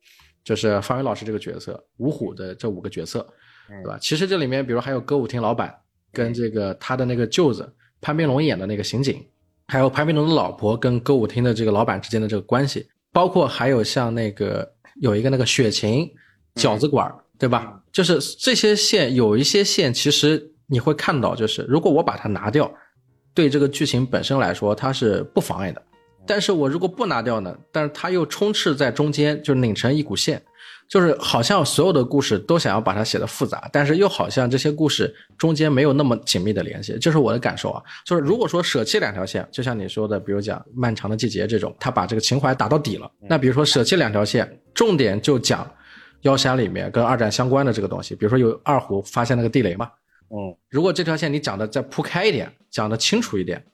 [0.45, 3.27] 就是范伟老师这个角色，五虎的这五个角色，
[3.67, 3.97] 对吧？
[3.99, 5.75] 其实这里面，比如还有歌舞厅老板
[6.13, 9.25] 跟这个他的那个舅子潘斌龙演的那个刑警，
[9.71, 14.69] 还有潘斌龙的老婆跟歌舞厅的这个老板之间的这个关系，包括还有像那个
[15.01, 16.11] 有一个那个雪琴
[16.57, 17.09] 饺子馆，
[17.39, 17.81] 对吧？
[17.93, 22.69] 就是这些线有一些线，其实你会看到，就是如果我把它拿掉。
[23.33, 25.81] 对这个剧情本身来说，它是不妨碍的。
[26.27, 27.57] 但是我如果不拿掉呢？
[27.71, 30.43] 但是它又充斥在中间，就拧成一股线，
[30.91, 37.81] 就是好像所有的故事都想要把它写的复杂，但是又好像这些故事中间没有那么紧密的联系，这是我的感受啊。
[38.05, 43.09] 就是如果说舍弃两条线，就像你说的，比如讲《漫长的季节》这种，他把这个情怀打到底了。
[43.21, 45.65] 那比如说舍弃两条线，重点就讲
[46.23, 49.89] 妖山里面跟二战相关的这个东西，比如说有二虎发现那个地雷嘛。
[50.31, 53.65] 嗯，如果这条线你讲的再铺开一点，讲的清楚一点，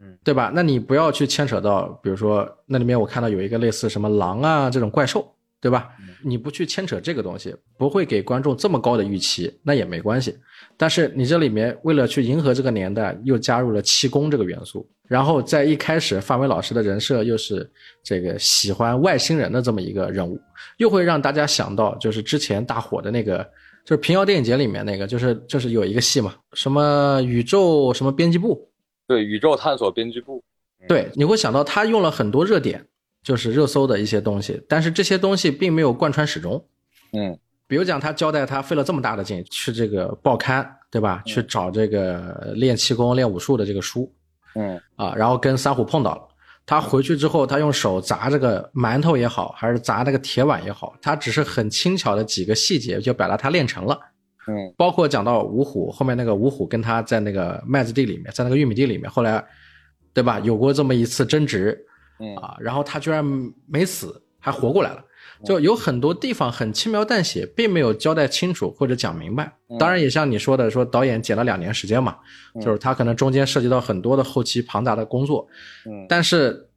[0.00, 0.52] 嗯，对吧？
[0.54, 5.90] 那你不要去牵扯到，比如说那里面我看到有一个类似什么狼啊这种怪兽，对吧？
[6.24, 10.36] 你不去牵扯这个东西，不会给观众这么高的预期，那也没关系。
[10.76, 17.70] 但是你这里面为了去迎合这个年代，又加入了气功这个元素，然后在一开始范伟老师的人设又是
[18.02, 20.40] 这个喜欢外星人的这么一个人物，
[20.78, 23.46] 又会让大家想到就是之前大火的那个。
[23.82, 28.68] 就是平遥电影节里面那个，就是就是有一个戏嘛，什么宇宙什么编辑部，
[29.08, 30.44] 对，宇宙探索编辑部，
[30.86, 32.86] 对，你会想到他用了很多热点，
[33.22, 36.64] 就是热搜的一些东西，但是这些东西并没有贯穿始终。
[37.12, 41.22] 嗯，比如讲他交代他费了这么大的劲去这个报刊，对吧？
[41.26, 44.12] 去找这个练气功、练武术的这个书，
[44.54, 46.22] 嗯啊，然后跟三虎碰到了。
[46.66, 53.98] 他回去之后，他用手砸这个馒头也好，还是砸那个铁碗也好，他只是很轻巧的几个细节就表达他练成了。
[54.46, 59.44] 嗯，包括讲到五虎后面那个五虎跟他在那个麦子地里面，在那个玉米地里面，后来，
[60.14, 60.38] 对吧？
[60.40, 61.76] 有过这么一次争执，
[62.20, 63.24] 嗯啊，然后他居然
[63.66, 65.04] 没死，还活过来了。
[65.42, 69.50] 就有很多地方很轻描淡写，并没有交代清楚或者讲明白。
[69.78, 72.16] 当然，也像你说的，说导演剪了两年时间嘛，
[72.60, 75.48] 就是他可能中间涉及到很多的后期庞杂的工作。
[75.86, 76.68] 嗯，但是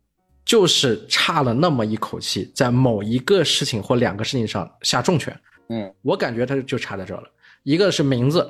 [0.45, 5.37] 就是差了那么一口气，在某一个事情或两个事情上下重拳。
[5.67, 7.23] 嗯，我感觉他就差在这了。
[7.63, 8.47] 一个是名字，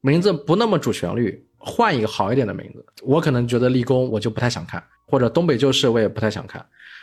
[0.00, 2.84] 名字不那么主旋律，换一个好一点的名字。
[3.02, 6.60] 我可能觉得立功我就不太想看，或者东北旧事我也不太想看。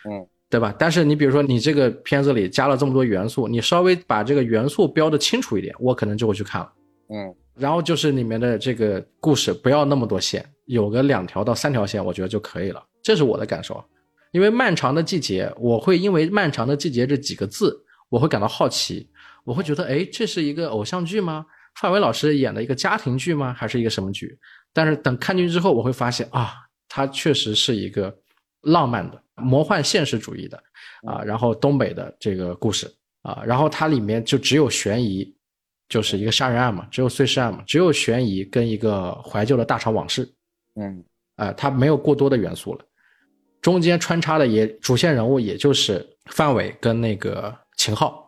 [0.10, 0.28] 嗯。
[0.49, 0.72] 对吧？
[0.78, 6.72] 但是你比如说，你这个片子里加了这么多元素，你稍微把这个元素标的清楚一点，我可能就会去看了。
[7.10, 12.86] 嗯，然后就是里面的这个故事不要那么多线，有个两条到三条线，我觉得就可以了。
[13.01, 13.84] 这是我的感受。
[14.32, 17.76] 因为漫长的季节，我会因为漫长的季节这几个字，
[18.10, 19.10] 我会感到好奇，
[19.43, 21.43] 我会觉得，哎，这是一个偶像剧吗？
[21.82, 23.51] 范伟老师演的一个家庭剧吗？
[23.58, 24.38] 还是一个什么剧？
[24.72, 26.54] 但是等看进去之后，我会发现啊，
[26.95, 28.15] 它确实是一个
[28.61, 29.19] 浪漫的。
[29.37, 30.61] 魔幻现实主义的
[31.07, 32.85] 啊，然后东北的这个故事
[33.23, 35.35] 啊，然后它里面就只有悬疑，
[35.89, 40.31] 就是一个杀人案嘛，只有碎尸案嘛，只有悬疑跟一个怀旧的大厂往事，
[40.75, 41.03] 嗯，
[41.35, 42.85] 啊，它没有过多的元素了，
[43.59, 48.22] 中间穿插的也主线人物也就是范伟跟那个秦昊，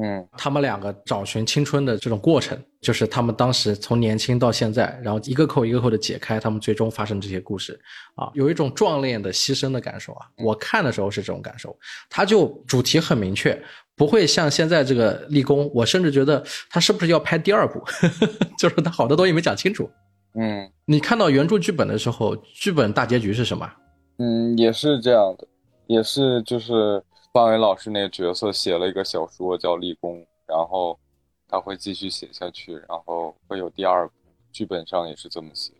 [0.00, 7.78] 嗯，他们两个找寻青春的这种过程，就是他们当时从年轻到现在，然后一个扣一个扣的解开他们最终发生这些故事，
[8.14, 10.26] 啊，有一种壮烈的牺牲的感受啊。
[10.44, 11.76] 我看的时候是这种感受，
[12.08, 13.60] 他就主题很明确，
[13.96, 17.82] 不会像现在这个立功，我甚至觉得他是不是要拍第二部，
[18.56, 19.90] 就是他好多东西没讲清楚。
[20.34, 23.68] 嗯，你看到原著剧本的时候，剧本大结局是什么？
[24.18, 25.48] 嗯，也是这样的，
[25.88, 27.02] 也是就是
[27.32, 30.16] 范伟老师那个角色写了一个小说叫《立功》，
[30.46, 30.98] 然后
[31.46, 34.14] 他会继续写下去，然后会有第二部，
[34.50, 35.72] 剧本上也是这么写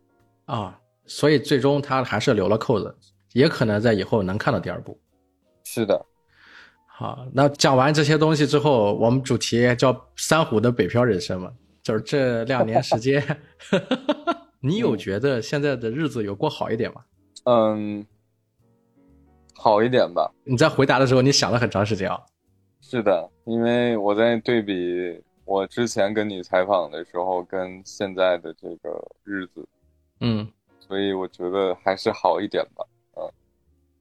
[0.45, 2.95] 啊，所以最终他还是留了扣子，
[3.33, 4.99] 也可能在以后能看到第二部。
[5.65, 6.05] 是的，
[6.87, 11.51] 好，那讲完这些东西之后，我们主题叫三虎的北漂人生嘛，
[11.83, 13.41] 就是这两年时间，
[14.61, 17.03] 你有觉得现在的日子有过好一点吗？
[17.45, 18.07] 嗯。
[19.61, 20.33] 好一点吧。
[20.45, 22.19] 你在回答的时候，你想了很长时间啊。
[22.81, 29.67] 是的，因为我在对比我之前跟你采访的时候，跟现在的这个日子，
[30.21, 30.49] 嗯，
[30.79, 32.87] 所以我觉得还是好一点吧。
[33.17, 33.31] 嗯，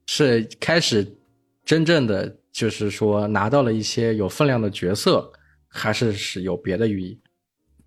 [0.05, 1.11] 是开始
[1.65, 5.33] 真正的就是说拿到了一些有分量的角色，
[5.67, 7.19] 还是是有别的寓意？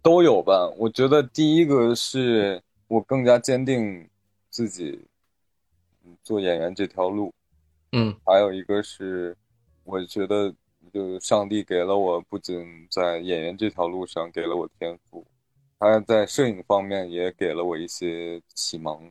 [0.03, 0.68] 都有吧。
[0.77, 4.07] 我觉得第一个是我更加坚定
[4.51, 5.01] 自己
[6.25, 7.33] 做演员这条路。
[7.93, 9.36] 嗯，还有一个是，
[9.82, 10.55] 我觉得，
[10.93, 15.26] 就上帝给了我，不仅在演员这条路上给了我天赋，
[15.76, 19.11] 他在摄影方面也给了我一些启蒙，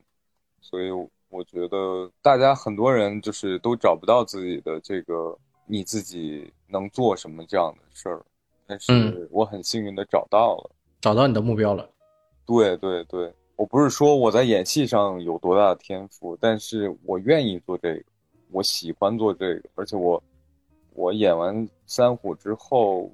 [0.62, 0.90] 所以
[1.28, 8.24] 我觉得大家很多人就是都找不到自己的这个你自己能做什么这样的事儿，
[8.66, 10.70] 但是我很幸运的找到了，
[11.02, 11.86] 找到你的目标了。
[12.46, 18.04] 对对对，我不是说我在演戏上有多大的天赋，但是我愿意做这个。
[18.50, 20.22] 我喜欢做这个，而且我，
[20.94, 23.10] 我演完三虎之后，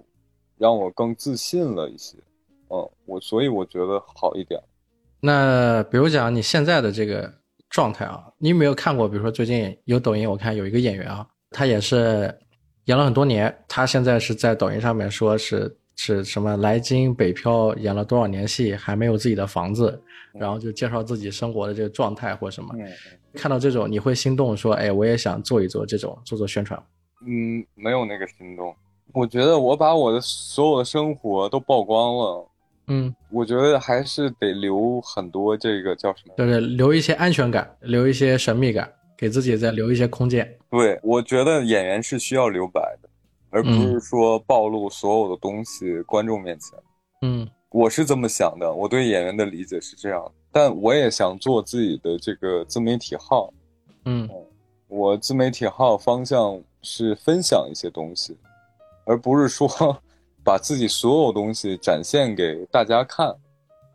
[0.56, 2.16] 让我更自信了一些，
[2.68, 4.60] 嗯，我所以我觉得好一点。
[5.20, 7.32] 那比如讲你现在的这个
[7.70, 8.24] 状态啊。
[8.38, 9.08] 你有没有看过？
[9.08, 12.32] 比如说最近有抖音，我看有一个演员啊，他也是
[12.84, 20.00] 演了很多年，他现在是在抖音上面说是是什么来京北漂演了多少年戏，还没有自己的房子，
[20.34, 22.74] 然后就介绍自己生活的这个状态或什么。
[23.36, 26.82] 看到这种你会心动，说哎，我也想做一做这种做做宣传。
[27.26, 28.74] 嗯，没有那个心动。
[29.12, 32.48] 我觉得我把我的所有的生活都曝光了。
[32.88, 36.34] 嗯，我觉得还是得留很多这个叫什么？
[36.36, 40.56] 对对留一些安全感，留一些神秘感，给自己再留一些空间。
[40.70, 43.08] 对，我觉得演员是需要留白的，
[43.50, 46.78] 而不是说暴露所有的东西观众面前。
[47.22, 50.24] 嗯，我是这么想的，我对演员的理解是这样。
[50.56, 53.52] 但我也想做自己的这个自媒体号。
[54.06, 54.26] 嗯，
[54.88, 58.34] 我自媒体号方向是分享一些东西，
[59.04, 59.68] 而不是说。
[60.46, 63.34] 把自己所有东西展现给大家看，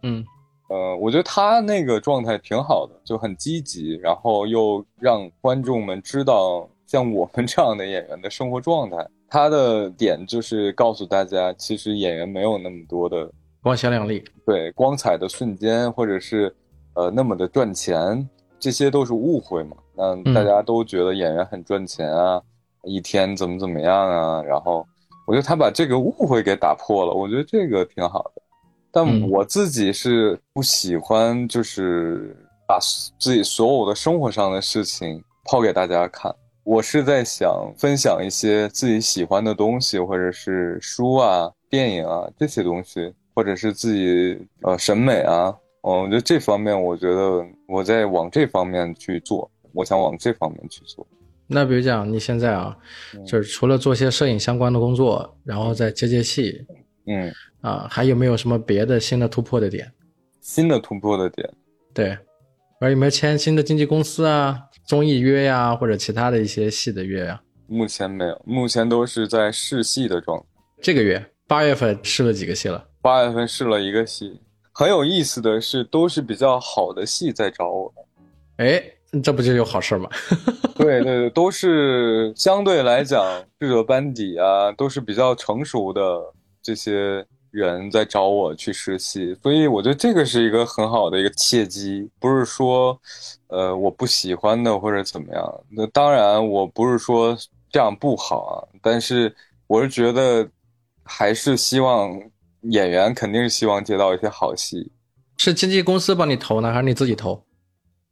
[0.03, 0.21] 嗯，
[0.67, 8.97] 呃，我觉得他那个状态挺好的，就很积极，然后又让观众们知道像我们这样的演员的生活状态。
[9.29, 13.31] 他的点就是告诉大家，其实演员没有那么多的
[13.63, 16.53] 光鲜亮丽，对光彩的瞬间，或者是
[16.95, 18.27] 呃那么的赚钱，
[18.59, 19.77] 这些都是误会嘛。
[19.95, 22.41] 那大家都觉得演员很赚钱啊，
[22.83, 24.85] 一天怎么怎么样啊，然后。
[25.27, 28.41] 我觉得他把这个误会给打破了，我觉得这个挺好的。
[28.91, 32.35] 但我自己是不喜欢，就是
[32.67, 32.77] 把
[33.17, 36.35] 自己所有的生活上的事情抛给大家看。
[36.63, 45.55] 我是在想分享一些自己喜欢的东西，或者是书啊、电影啊这些东西，或者是自己呃审美啊。
[45.83, 51.05] 嗯，我觉得这方面，我觉得我在往这方面去做，我想往这方面去做。
[51.47, 52.77] 那比如讲，你现在啊，
[53.25, 56.65] 就是除了做些摄影相关的工作，然后再接接戏，
[57.07, 59.91] 嗯，啊，还有没有什么别的新的突破的点？
[60.39, 61.49] 新的突破的点，
[61.93, 62.17] 对，
[62.79, 67.41] 而有没有签新的经纪公司啊、综艺约呀，或者其他的一些戏的约呀？
[67.67, 70.45] 目前没有，目前都是在试戏的状态。
[70.81, 72.87] 这个月八月份试了几个戏了？
[73.01, 74.39] 八月份试了一个戏，
[74.71, 77.93] 很有意思的是，都是比较好的戏在找我。
[78.57, 78.83] 哎。
[79.21, 80.09] 这不就有好事吗？
[80.73, 83.21] 对对对，都是相对来讲，
[83.59, 86.01] 制作班底啊，都是比较成熟的
[86.61, 92.97] 这些人在找我去试戏，所以我觉得这个是一个很好的一个契机，不是说，
[93.47, 95.63] 呃，我不喜欢的或者怎么样。
[95.69, 97.37] 那当然，我不是说
[97.69, 99.35] 这样不好啊，但是
[99.67, 100.47] 我是觉得，
[101.03, 102.17] 还是希望
[102.61, 104.91] 演员肯定是希望接到一些好戏。
[105.37, 107.43] 是经纪公司帮你投呢，还是你自己投？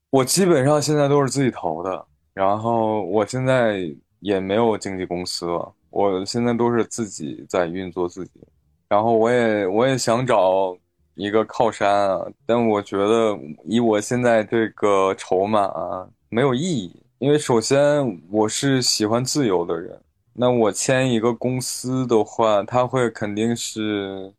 [0.09, 3.87] 我基本上现在都是自己投的，然后我现在
[4.21, 8.39] 也没有经纪公司了，我现在都是自己在运作自己，
[8.87, 10.75] 然后我也我也想找
[11.13, 20.01] 一个靠山啊，但我觉得以我现在这个筹码啊没有意义，因为首先我是喜欢自由的人，
[20.33, 24.33] 那我签一个公司的话，他会肯定是。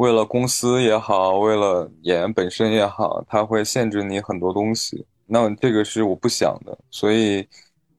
[0.00, 5.04] 为了公司也好，为了演员本身也好，他会限制你很多东西。
[5.26, 7.46] 那这个是我不想的，所以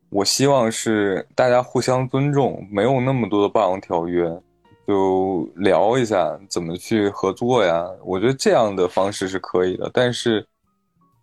[0.09, 4.27] 我希望是大家互相尊重，没有那么多的霸王条约，
[4.87, 7.87] 就聊一下怎么去合作呀。
[8.03, 9.87] 我觉得这样的方式是可以的。
[9.93, 10.43] 但是，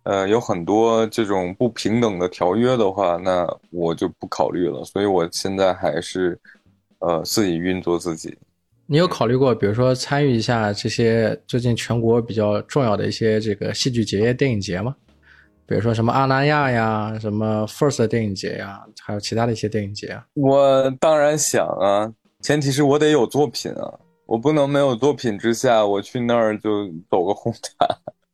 [0.03, 4.85] 呃，有很多这种不平等的条约的话，那我就不考虑了。
[4.85, 6.39] 所以我现在还是，
[6.99, 8.37] 呃，自己运作自己。
[8.91, 14.95] 你有考虑过，比如说参与一下这些最近全国比较重要的一些这个戏剧节、电影节吗？
[15.67, 20.25] 比如说什么阿那亚呀、什么 First 电影节呀，还有其他的一些电影节啊？
[20.33, 22.11] 我当然想啊，
[22.41, 23.93] 前提是我得有作品啊，
[24.25, 27.87] 我不能没有作品之下，我去那儿就走个红毯。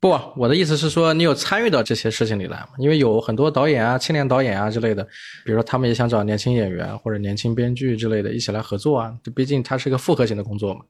[0.05, 2.67] 不，我的意思是说，你有参与到这些事情里来吗？
[2.77, 5.03] 因为有很多导演啊、青年导演啊之类的，
[5.43, 9.11] 比如说他们也想找年轻演员或者年轻编剧之类的一起来合作啊。
[9.23, 10.81] 这毕竟它是一个复合型的工作嘛。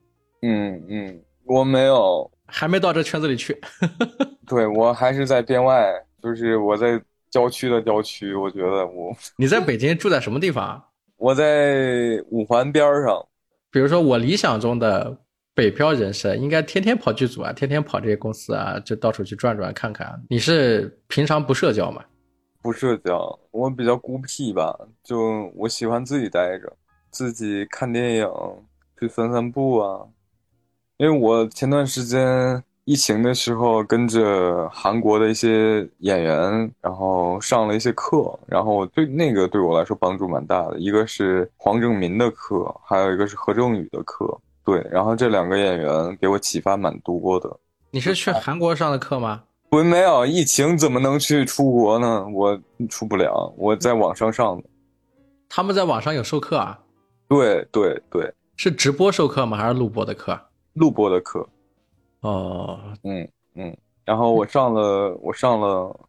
[0.41, 3.57] 嗯嗯，我没有，还没到这圈子里去。
[4.45, 7.01] 对我还是在编外，就是我在
[7.31, 8.35] 郊区的郊区。
[8.35, 10.83] 我觉得我你在北京住在什么地方？
[11.15, 13.25] 我在五环边上。
[13.71, 15.17] 比如说我理想中的。
[15.55, 20.21] 北漂人士应该天天跑剧组啊，天天跑这些公司啊，就到处去转转看看。
[20.29, 22.03] 你是平常不社交吗？
[22.61, 26.75] 不社交，我比较孤僻吧，就我喜欢自己待着，
[27.09, 28.29] 自己看电影，
[28.99, 30.01] 去散散步啊。
[30.97, 40.77] 因为我前段时间疫情的时候，跟着韩国的一些演员，然后上了一些课，然后对那个对我来说帮助蛮大的。
[40.79, 44.37] 一个是黄正民的课，还有一个是何正宇的课。
[44.65, 47.59] 对，然后这两个演员给我启发蛮多的。
[47.91, 49.43] 你是去韩国上的课吗？
[49.69, 52.25] 我没有疫情，怎么能去出国呢？
[52.33, 52.59] 我
[52.89, 54.67] 出不了，我在网上上的。
[55.47, 56.79] 他们在网上有授课啊？
[57.27, 59.57] 对对对，是直播授课吗？
[59.57, 60.39] 还是录播的课？
[60.73, 61.47] 录播的课。
[62.21, 63.77] 哦，嗯嗯。
[64.03, 65.99] 然后我上了，我上了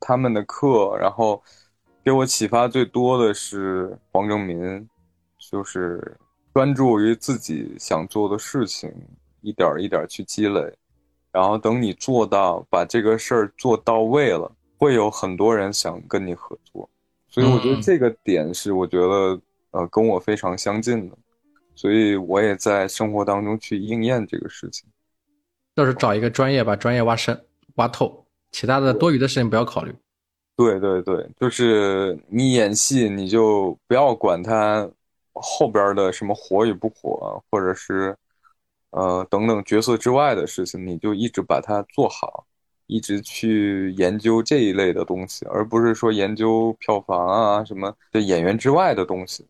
[0.00, 1.42] 他们的课，然后
[2.04, 4.88] 给我启发最多的是黄正民，
[5.38, 6.16] 就是
[6.54, 8.90] 专注于自己想做的事情，
[9.40, 10.72] 一点一点去积累。
[11.32, 14.48] 然后等你做到把这个事儿做到位了，
[14.78, 16.88] 会有很多人想跟你合作，
[17.28, 19.40] 所以我觉得这个点是我觉得
[19.72, 21.18] 呃跟我非常相近的，
[21.74, 24.88] 所以我也在生活当中去应验这个事情。
[25.74, 27.44] 就是找一个专业，把专业挖深
[27.74, 29.92] 挖透，其他的多余的事情不要考虑。
[30.56, 34.88] 对对对，就是你演戏，你就不要管他
[35.34, 38.16] 后边的什么火与不火，或者是。
[38.96, 42.46] 呃，等等角色之外的事情，你就一直把它做好，
[42.86, 49.44] 一直去研究这一类的东西，而不是说研究票房啊什么的演员之外的东西。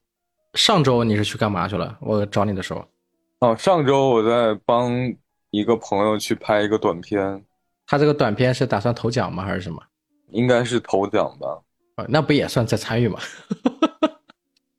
[0.54, 1.94] 上周你是去干嘛去了？
[2.00, 2.82] 我找你的时候，
[3.40, 4.90] 哦，上周我在帮
[5.50, 7.44] 一个朋友去拍一个短片。
[7.86, 9.44] 他这个短片是打算投奖吗？
[9.44, 9.78] 还是什么？
[10.30, 11.60] 应该是投奖吧。
[11.96, 13.20] 啊，那不也算在参与吗？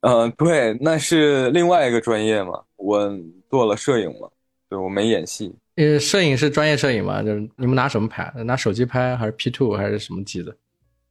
[0.08, 3.12] 嗯，对，那是另外一个专业嘛，我
[3.50, 4.30] 做了摄影嘛。
[4.68, 7.22] 对我没演戏，呃，摄影是专业摄影嘛？
[7.22, 8.34] 就是你们拿什么拍？
[8.44, 10.58] 拿手机拍还是 P two 还是什么机子？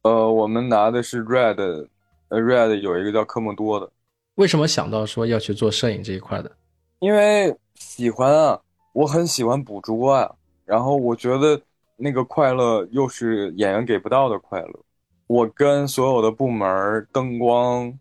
[0.01, 1.87] 呃，我们拿的是 Red，
[2.27, 3.89] 呃，Red 有一个叫科莫多的。
[4.35, 6.51] 为什么想到说要去做摄影这一块的？
[6.99, 8.59] 因为喜欢啊，
[8.91, 10.29] 我很喜欢捕捉啊，
[10.65, 11.59] 然后我觉得
[11.95, 14.79] 那个快乐又是演员给不到的快乐。
[15.27, 17.97] 我跟所有的部门、灯光、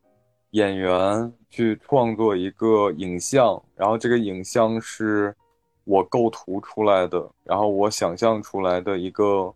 [0.55, 5.35] 演员去创作一个影像，然后这个影像是。
[5.87, 9.55] 我构图出来的，然后我想象出来的一个，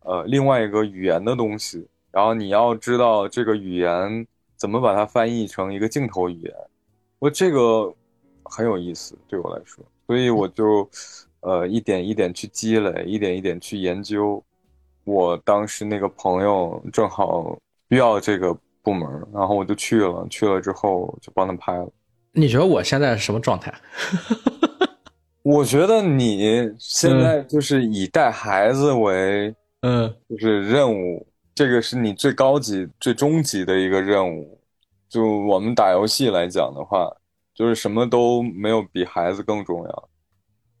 [0.00, 4.26] 呃，另外一个语言的东西，然后你要知道这个语言
[4.58, 6.54] 怎么把它翻译成一个镜头语言，
[7.18, 7.90] 我这个
[8.42, 10.86] 很有意思对我来说，所以我就，
[11.40, 14.44] 呃，一点一点去积累，一点一点去研究。
[15.04, 17.58] 我当时那个朋友正好
[17.88, 18.54] 需要这个
[18.84, 21.90] 部门，然后我就去了，去了之后就帮他拍了。
[22.32, 23.74] 你觉得我现在是什么状态？
[25.42, 34.60] 我觉得你现在就是以带孩子为，嗯，就是任务，这个是你最高级、最终极的一个任务。
[35.08, 37.10] 就我们打游戏来讲的话，
[37.54, 40.08] 就是什么都没有比孩子更重要。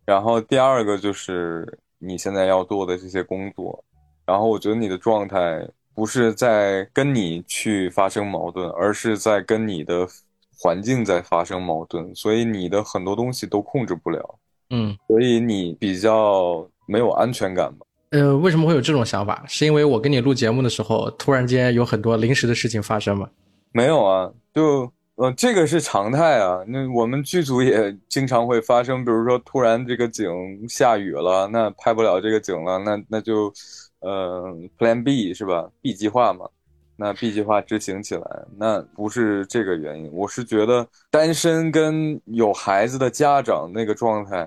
[0.04, 3.84] 然后第二个就是你现在要做的这些工作。
[4.26, 10.06] 然后我觉得你的状态不是在跟你去发生矛盾，而是在跟你的
[10.58, 14.38] 环境在发生矛盾，所以你的很多东西都控制不了。
[14.70, 17.86] 嗯，所以你比较没有安全感吧？
[18.10, 19.44] 呃，为什么会有这种想法？
[19.46, 23.28] 是因为我跟你录节目的时候，突然间有很多临时的事情发生吗？
[23.72, 26.64] 没有啊，就呃，这个是常态啊。
[26.66, 30.28] 那我们剧组也经常会发生，比如说突然这个景
[30.68, 33.52] 下雨了，那拍不了这个景了，那那就
[34.04, 36.48] 呃，Plan B 是吧？B 计划嘛，
[36.96, 40.10] 那 B 计划执行起来，那不是这个原因。
[40.12, 44.46] 我是觉得单身跟有孩子的家长那个状态。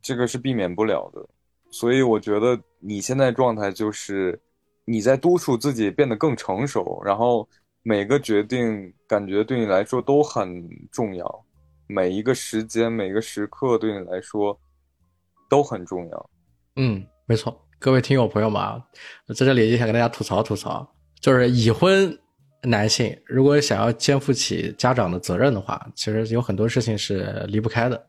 [0.00, 1.28] 这个是避免不了的，
[1.70, 4.40] 所以我觉得你现在状态就是
[4.84, 7.46] 你在督促自己变得更成熟，然后
[7.82, 11.44] 每个决定感觉对你来说都很重要，
[11.88, 14.58] 每一个时间每个时刻对你来说
[15.50, 16.30] 都很重要。
[16.76, 18.76] 嗯，没错，各位听友朋友们啊，
[19.28, 20.84] 在这里也想跟大家吐槽吐槽，
[21.20, 22.18] 就是已婚
[22.62, 28.06] 男性如果想要肩负起家长的责任的话，其实有很多事情是离不开的。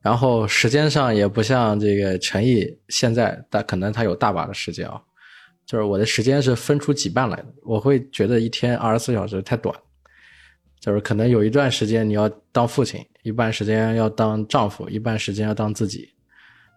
[0.00, 5.02] 然后时间上也不像这个陈毅现在，但可能他有大把的时间啊，
[5.66, 7.46] 就是我的时间是分出几半来的。
[7.64, 9.74] 我会觉得一天二十四小时太短，
[10.78, 16.08] 就是可能有一段时间你要当父亲，一半时间要当丈夫，一半时间要当自己，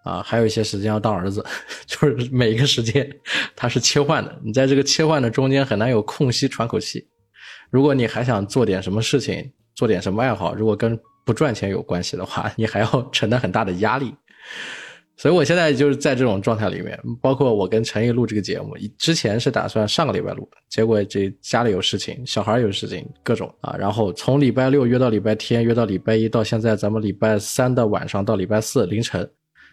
[0.03, 1.45] 啊，还有一些时间要当儿子，
[1.85, 3.09] 就是每一个时间
[3.55, 4.39] 它是切换的。
[4.43, 7.07] 你在这个切换的中间很难有空隙喘口气。
[7.69, 14.13] 如果你还想做点什么事情，做点什么爱好，如果跟不赚钱有关系的话，你还要承担很大的压力，
[15.15, 16.99] 所以我现在就是在这种状态里面。
[17.21, 23.75] 包括我跟陈毅录这个节目，之前是打算上个礼拜录，结果这家里有事情，小孩有事情，各种啊。
[23.77, 29.29] 然后从礼拜六约到礼拜天，约到礼拜一，到现在咱们礼拜三的晚上到礼拜四凌晨，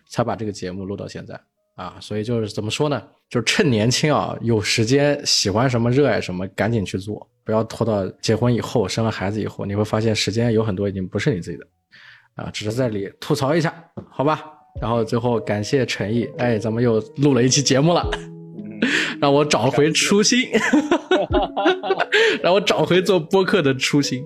[0.09, 1.40] 才把这个节目录到现在
[1.74, 1.96] 啊。
[2.00, 3.02] 所以就是怎么说呢？
[3.30, 7.28] 就是趁年轻啊，有时间，喜欢什么，热爱什么，赶紧去做。
[7.44, 11.66] 不要拖到结婚以后，生了孩子以后，你会发现时间有很多已经不是你自己的，
[12.34, 13.72] 啊，只是在里吐槽一下，
[14.11, 14.44] 好吧？
[14.80, 18.09] 然后最后感谢陈毅，哎，咱们又录了一期节目了，
[19.20, 20.48] 让我找回初心，
[22.42, 24.24] 让我找回做播客的初心。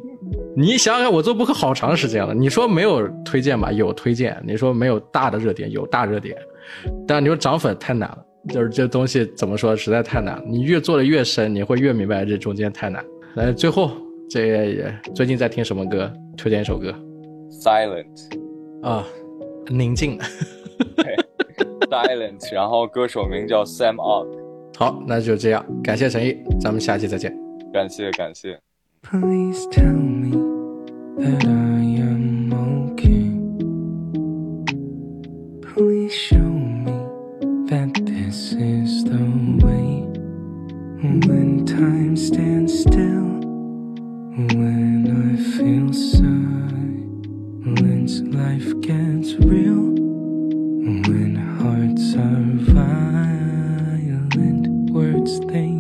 [0.55, 3.73] 你想想看，我做播客好长时间了，你说没有推荐吧？
[3.73, 4.41] 有推荐。
[4.47, 6.37] 你说没有大的热点，有大热点。
[7.07, 10.43] 但你说涨粉太难了，就是这东西怎么说，实在太难了。
[10.47, 13.05] 你越做的越深，你会越明白这中间太难。
[13.35, 13.91] 来，最后
[14.29, 16.13] 这也最近在听什么歌？
[16.37, 16.95] 推荐一首歌。
[17.51, 18.07] Silent。
[18.83, 19.07] 啊，
[19.69, 20.19] 宁静。
[21.91, 24.27] Silent，然后歌手名叫 Sam Ock。
[24.77, 27.35] 好，那就这样，感谢陈毅，咱们下期再见。
[27.73, 28.59] 感谢感谢。
[29.03, 30.31] Please tell me
[31.19, 33.31] that I am okay.
[35.75, 36.93] Please show me
[37.67, 39.19] that this is the
[39.61, 40.07] way.
[41.27, 43.41] When time stands still,
[44.57, 47.03] when I feel silence,
[48.33, 49.91] life gets real.
[51.11, 55.72] When hearts are violent, words they